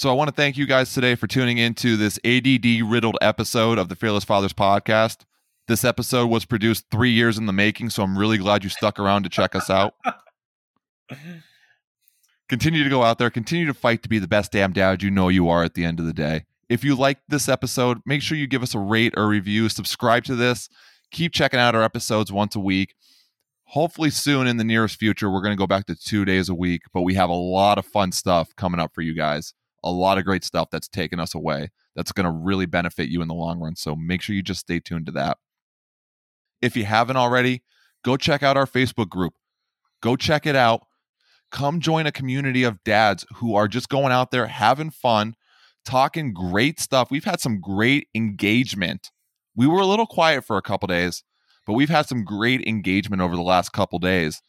So 0.00 0.08
I 0.08 0.14
want 0.14 0.28
to 0.28 0.34
thank 0.34 0.56
you 0.56 0.64
guys 0.64 0.94
today 0.94 1.14
for 1.14 1.26
tuning 1.26 1.58
into 1.58 1.98
this 1.98 2.18
ADD 2.24 2.90
riddled 2.90 3.18
episode 3.20 3.76
of 3.76 3.90
the 3.90 3.94
Fearless 3.94 4.24
Fathers 4.24 4.54
podcast. 4.54 5.26
This 5.68 5.84
episode 5.84 6.28
was 6.28 6.46
produced 6.46 6.86
three 6.90 7.10
years 7.10 7.36
in 7.36 7.44
the 7.44 7.52
making, 7.52 7.90
so 7.90 8.02
I'm 8.02 8.16
really 8.16 8.38
glad 8.38 8.64
you 8.64 8.70
stuck 8.70 8.98
around 8.98 9.24
to 9.24 9.28
check 9.28 9.54
us 9.54 9.68
out. 9.68 9.92
Continue 12.48 12.82
to 12.82 12.88
go 12.88 13.02
out 13.02 13.18
there, 13.18 13.28
continue 13.28 13.66
to 13.66 13.74
fight 13.74 14.02
to 14.02 14.08
be 14.08 14.18
the 14.18 14.26
best 14.26 14.52
damn 14.52 14.72
dad 14.72 15.02
you 15.02 15.10
know 15.10 15.28
you 15.28 15.50
are 15.50 15.64
at 15.64 15.74
the 15.74 15.84
end 15.84 16.00
of 16.00 16.06
the 16.06 16.14
day. 16.14 16.46
If 16.70 16.82
you 16.82 16.94
liked 16.94 17.24
this 17.28 17.46
episode, 17.46 17.98
make 18.06 18.22
sure 18.22 18.38
you 18.38 18.46
give 18.46 18.62
us 18.62 18.74
a 18.74 18.78
rate 18.78 19.12
or 19.18 19.28
review, 19.28 19.68
subscribe 19.68 20.24
to 20.24 20.34
this, 20.34 20.70
keep 21.10 21.34
checking 21.34 21.60
out 21.60 21.74
our 21.74 21.82
episodes 21.82 22.32
once 22.32 22.56
a 22.56 22.60
week. 22.60 22.94
Hopefully, 23.64 24.08
soon 24.08 24.46
in 24.46 24.56
the 24.56 24.64
nearest 24.64 24.96
future, 24.96 25.30
we're 25.30 25.42
going 25.42 25.54
to 25.54 25.60
go 25.60 25.66
back 25.66 25.84
to 25.88 25.94
two 25.94 26.24
days 26.24 26.48
a 26.48 26.54
week, 26.54 26.84
but 26.94 27.02
we 27.02 27.12
have 27.16 27.28
a 27.28 27.34
lot 27.34 27.76
of 27.76 27.84
fun 27.84 28.12
stuff 28.12 28.56
coming 28.56 28.80
up 28.80 28.94
for 28.94 29.02
you 29.02 29.14
guys 29.14 29.52
a 29.82 29.90
lot 29.90 30.18
of 30.18 30.24
great 30.24 30.44
stuff 30.44 30.68
that's 30.70 30.88
taken 30.88 31.18
us 31.20 31.34
away 31.34 31.70
that's 31.96 32.12
going 32.12 32.24
to 32.24 32.30
really 32.30 32.66
benefit 32.66 33.08
you 33.08 33.22
in 33.22 33.28
the 33.28 33.34
long 33.34 33.58
run. 33.58 33.76
So 33.76 33.96
make 33.96 34.22
sure 34.22 34.34
you 34.34 34.42
just 34.42 34.60
stay 34.60 34.80
tuned 34.80 35.06
to 35.06 35.12
that. 35.12 35.38
If 36.60 36.76
you 36.76 36.84
haven't 36.84 37.16
already, 37.16 37.62
go 38.04 38.16
check 38.16 38.42
out 38.42 38.56
our 38.56 38.66
Facebook 38.66 39.08
group. 39.08 39.34
Go 40.02 40.16
check 40.16 40.46
it 40.46 40.56
out. 40.56 40.82
Come 41.50 41.80
join 41.80 42.06
a 42.06 42.12
community 42.12 42.62
of 42.62 42.82
dads 42.84 43.26
who 43.36 43.54
are 43.54 43.68
just 43.68 43.88
going 43.88 44.12
out 44.12 44.30
there 44.30 44.46
having 44.46 44.90
fun, 44.90 45.34
talking 45.84 46.32
great 46.32 46.78
stuff. 46.78 47.10
We've 47.10 47.24
had 47.24 47.40
some 47.40 47.60
great 47.60 48.08
engagement. 48.14 49.10
We 49.56 49.66
were 49.66 49.80
a 49.80 49.86
little 49.86 50.06
quiet 50.06 50.44
for 50.44 50.56
a 50.56 50.62
couple 50.62 50.86
days, 50.86 51.24
but 51.66 51.72
we've 51.72 51.88
had 51.88 52.06
some 52.06 52.24
great 52.24 52.66
engagement 52.66 53.20
over 53.20 53.34
the 53.34 53.42
last 53.42 53.72
couple 53.72 53.98
days 53.98 54.42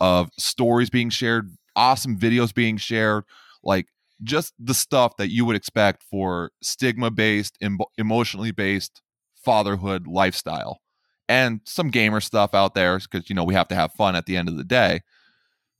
of 0.00 0.30
stories 0.38 0.90
being 0.90 1.10
shared, 1.10 1.50
awesome 1.74 2.18
videos 2.18 2.54
being 2.54 2.76
shared, 2.76 3.24
like 3.62 3.86
just 4.22 4.54
the 4.58 4.74
stuff 4.74 5.16
that 5.16 5.30
you 5.30 5.44
would 5.44 5.56
expect 5.56 6.02
for 6.02 6.50
stigma 6.62 7.10
based, 7.10 7.56
em- 7.60 7.78
emotionally 7.98 8.50
based 8.50 9.02
fatherhood 9.34 10.06
lifestyle. 10.06 10.80
And 11.28 11.60
some 11.64 11.90
gamer 11.90 12.20
stuff 12.20 12.54
out 12.54 12.74
there 12.74 12.98
because, 12.98 13.28
you 13.28 13.34
know, 13.34 13.44
we 13.44 13.54
have 13.54 13.68
to 13.68 13.74
have 13.74 13.92
fun 13.92 14.14
at 14.14 14.26
the 14.26 14.36
end 14.36 14.48
of 14.48 14.56
the 14.56 14.64
day. 14.64 15.00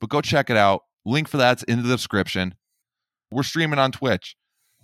But 0.01 0.11
go 0.11 0.21
check 0.21 0.51
it 0.51 0.57
out. 0.57 0.83
Link 1.05 1.29
for 1.29 1.37
that's 1.37 1.63
in 1.65 1.83
the 1.83 1.89
description. 1.89 2.55
We're 3.31 3.45
streaming 3.45 3.79
on 3.79 3.93
Twitch. 3.93 4.37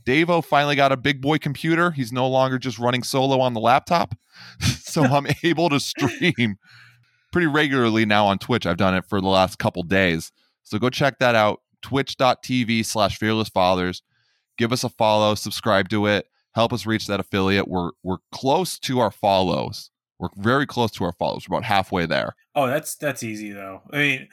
Davo 0.04 0.44
finally 0.44 0.76
got 0.76 0.92
a 0.92 0.96
big 0.96 1.20
boy 1.20 1.38
computer. 1.38 1.90
He's 1.90 2.12
no 2.12 2.28
longer 2.28 2.58
just 2.58 2.78
running 2.78 3.02
solo 3.02 3.40
on 3.40 3.54
the 3.54 3.60
laptop. 3.60 4.14
so 4.60 5.02
I'm 5.02 5.26
able 5.42 5.68
to 5.68 5.80
stream 5.80 6.56
pretty 7.32 7.46
regularly 7.46 8.04
now 8.06 8.26
on 8.26 8.38
Twitch. 8.38 8.66
I've 8.66 8.76
done 8.76 8.94
it 8.94 9.04
for 9.08 9.20
the 9.20 9.28
last 9.28 9.58
couple 9.58 9.82
days. 9.82 10.30
So 10.62 10.78
go 10.78 10.90
check 10.90 11.18
that 11.18 11.34
out. 11.34 11.60
Twitch.tv 11.82 12.84
slash 12.84 13.18
fearless 13.18 13.48
fathers. 13.48 14.02
Give 14.58 14.72
us 14.72 14.84
a 14.84 14.88
follow, 14.88 15.34
subscribe 15.34 15.88
to 15.90 16.06
it, 16.06 16.26
help 16.54 16.72
us 16.72 16.86
reach 16.86 17.06
that 17.06 17.20
affiliate. 17.20 17.68
We're 17.68 17.90
we're 18.02 18.18
close 18.32 18.78
to 18.80 19.00
our 19.00 19.10
follows. 19.10 19.90
We're 20.18 20.28
very 20.36 20.66
close 20.66 20.90
to 20.92 21.04
our 21.04 21.12
follows. 21.12 21.48
We're 21.48 21.56
about 21.56 21.66
halfway 21.66 22.06
there. 22.06 22.34
Oh, 22.54 22.66
that's 22.66 22.94
that's 22.94 23.22
easy 23.22 23.52
though. 23.52 23.82
I 23.92 23.96
mean, 23.96 24.28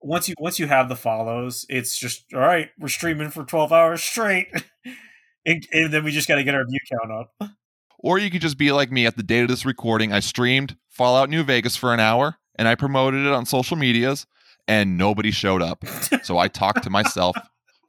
once 0.00 0.28
you 0.28 0.34
once 0.38 0.58
you 0.58 0.66
have 0.66 0.88
the 0.88 0.96
follows, 0.96 1.64
it's 1.68 1.98
just 1.98 2.24
all 2.34 2.40
right. 2.40 2.70
We're 2.78 2.88
streaming 2.88 3.30
for 3.30 3.44
twelve 3.44 3.72
hours 3.72 4.02
straight, 4.02 4.48
and, 5.46 5.66
and 5.72 5.92
then 5.92 6.04
we 6.04 6.10
just 6.10 6.28
got 6.28 6.36
to 6.36 6.44
get 6.44 6.54
our 6.54 6.66
view 6.66 6.80
count 6.90 7.12
up. 7.12 7.50
Or 7.98 8.18
you 8.18 8.30
could 8.30 8.42
just 8.42 8.58
be 8.58 8.72
like 8.72 8.92
me 8.92 9.06
at 9.06 9.16
the 9.16 9.22
date 9.22 9.42
of 9.42 9.48
this 9.48 9.64
recording. 9.64 10.12
I 10.12 10.20
streamed 10.20 10.76
Fallout 10.90 11.30
New 11.30 11.42
Vegas 11.42 11.76
for 11.76 11.94
an 11.94 12.00
hour 12.00 12.36
and 12.56 12.66
I 12.66 12.74
promoted 12.74 13.24
it 13.24 13.32
on 13.32 13.46
social 13.46 13.76
medias, 13.76 14.26
and 14.68 14.98
nobody 14.98 15.30
showed 15.30 15.62
up. 15.62 15.84
so 16.22 16.38
I 16.38 16.48
talked 16.48 16.82
to 16.84 16.90
myself 16.90 17.36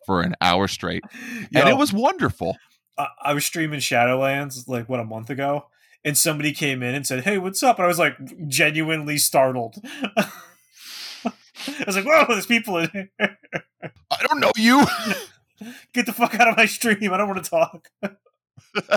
for 0.06 0.22
an 0.22 0.36
hour 0.42 0.68
straight, 0.68 1.04
Yo, 1.52 1.60
and 1.60 1.70
it 1.70 1.78
was 1.78 1.92
wonderful. 1.92 2.58
I, 2.98 3.08
I 3.22 3.34
was 3.34 3.46
streaming 3.46 3.80
Shadowlands 3.80 4.68
like 4.68 4.88
what 4.90 5.00
a 5.00 5.06
month 5.06 5.30
ago, 5.30 5.68
and 6.04 6.18
somebody 6.18 6.54
came 6.54 6.82
in 6.82 6.96
and 6.96 7.06
said, 7.06 7.24
"Hey, 7.24 7.38
what's 7.38 7.62
up?" 7.64 7.78
And 7.78 7.86
I 7.86 7.88
was 7.88 8.00
like 8.00 8.16
genuinely 8.48 9.18
startled. 9.18 9.76
I 10.16 11.84
was 11.86 11.96
like, 11.96 12.06
"Whoa, 12.06 12.26
there's 12.30 12.46
people 12.46 12.78
in 12.78 12.90
here! 12.92 13.10
I 13.20 14.26
don't 14.28 14.40
know 14.40 14.52
you. 14.56 14.86
Get 15.94 16.06
the 16.06 16.14
fuck 16.14 16.36
out 16.36 16.48
of 16.48 16.58
my 16.58 16.66
stream! 16.66 17.12
I 17.12 17.18
don't 17.18 17.28
want 17.28 17.44
to 17.44 17.50
talk." 17.50 17.90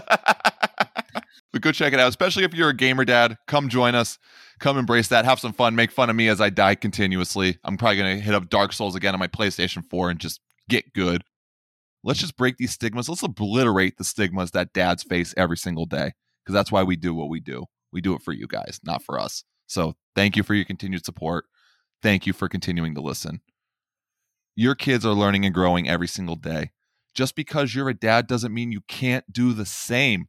but 1.52 1.60
go 1.60 1.72
check 1.72 1.92
it 1.92 2.00
out, 2.00 2.08
especially 2.08 2.44
if 2.44 2.54
you're 2.54 2.68
a 2.68 2.76
gamer 2.76 3.04
dad. 3.04 3.38
Come 3.46 3.68
join 3.68 3.94
us. 3.94 4.18
Come 4.60 4.76
embrace 4.76 5.08
that. 5.08 5.24
Have 5.24 5.40
some 5.40 5.54
fun. 5.54 5.74
Make 5.74 5.90
fun 5.90 6.10
of 6.10 6.16
me 6.16 6.28
as 6.28 6.40
I 6.40 6.50
die 6.50 6.74
continuously. 6.74 7.58
I'm 7.64 7.78
probably 7.78 7.96
going 7.96 8.16
to 8.18 8.22
hit 8.22 8.34
up 8.34 8.50
Dark 8.50 8.72
Souls 8.74 8.94
again 8.94 9.14
on 9.14 9.20
my 9.20 9.26
PlayStation 9.26 9.82
4 9.88 10.10
and 10.10 10.20
just 10.20 10.40
get 10.68 10.92
good. 10.92 11.24
Let's 12.04 12.20
just 12.20 12.36
break 12.36 12.58
these 12.58 12.72
stigmas. 12.72 13.08
Let's 13.08 13.22
obliterate 13.22 13.96
the 13.96 14.04
stigmas 14.04 14.50
that 14.52 14.72
dads 14.72 15.02
face 15.02 15.34
every 15.36 15.56
single 15.56 15.86
day 15.86 16.12
because 16.44 16.54
that's 16.54 16.70
why 16.70 16.82
we 16.82 16.96
do 16.96 17.14
what 17.14 17.30
we 17.30 17.40
do. 17.40 17.64
We 17.92 18.00
do 18.00 18.14
it 18.14 18.22
for 18.22 18.32
you 18.32 18.46
guys, 18.46 18.80
not 18.84 19.02
for 19.02 19.18
us. 19.18 19.44
So 19.66 19.94
thank 20.14 20.36
you 20.36 20.42
for 20.42 20.54
your 20.54 20.64
continued 20.64 21.04
support. 21.04 21.46
Thank 22.02 22.26
you 22.26 22.32
for 22.32 22.48
continuing 22.48 22.94
to 22.94 23.00
listen. 23.00 23.40
Your 24.56 24.74
kids 24.74 25.06
are 25.06 25.14
learning 25.14 25.44
and 25.44 25.54
growing 25.54 25.88
every 25.88 26.08
single 26.08 26.36
day. 26.36 26.70
Just 27.14 27.34
because 27.34 27.74
you're 27.74 27.88
a 27.88 27.94
dad 27.94 28.26
doesn't 28.26 28.54
mean 28.54 28.72
you 28.72 28.82
can't 28.88 29.30
do 29.32 29.52
the 29.52 29.66
same. 29.66 30.28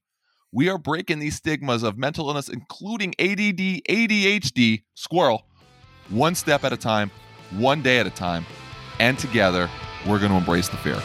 We 0.53 0.67
are 0.67 0.77
breaking 0.77 1.19
these 1.19 1.35
stigmas 1.35 1.81
of 1.81 1.97
mental 1.97 2.27
illness, 2.27 2.49
including 2.49 3.15
ADD, 3.19 3.83
ADHD, 3.89 4.83
squirrel, 4.95 5.45
one 6.09 6.35
step 6.35 6.65
at 6.65 6.73
a 6.73 6.77
time, 6.77 7.09
one 7.51 7.81
day 7.81 7.99
at 7.99 8.05
a 8.05 8.09
time. 8.09 8.45
And 8.99 9.17
together, 9.17 9.69
we're 10.05 10.19
going 10.19 10.31
to 10.31 10.37
embrace 10.37 10.67
the 10.67 10.77
fear. 10.77 11.01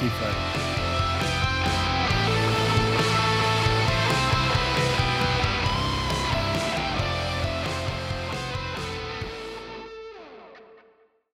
Keep 0.00 0.10
fighting. 0.12 0.69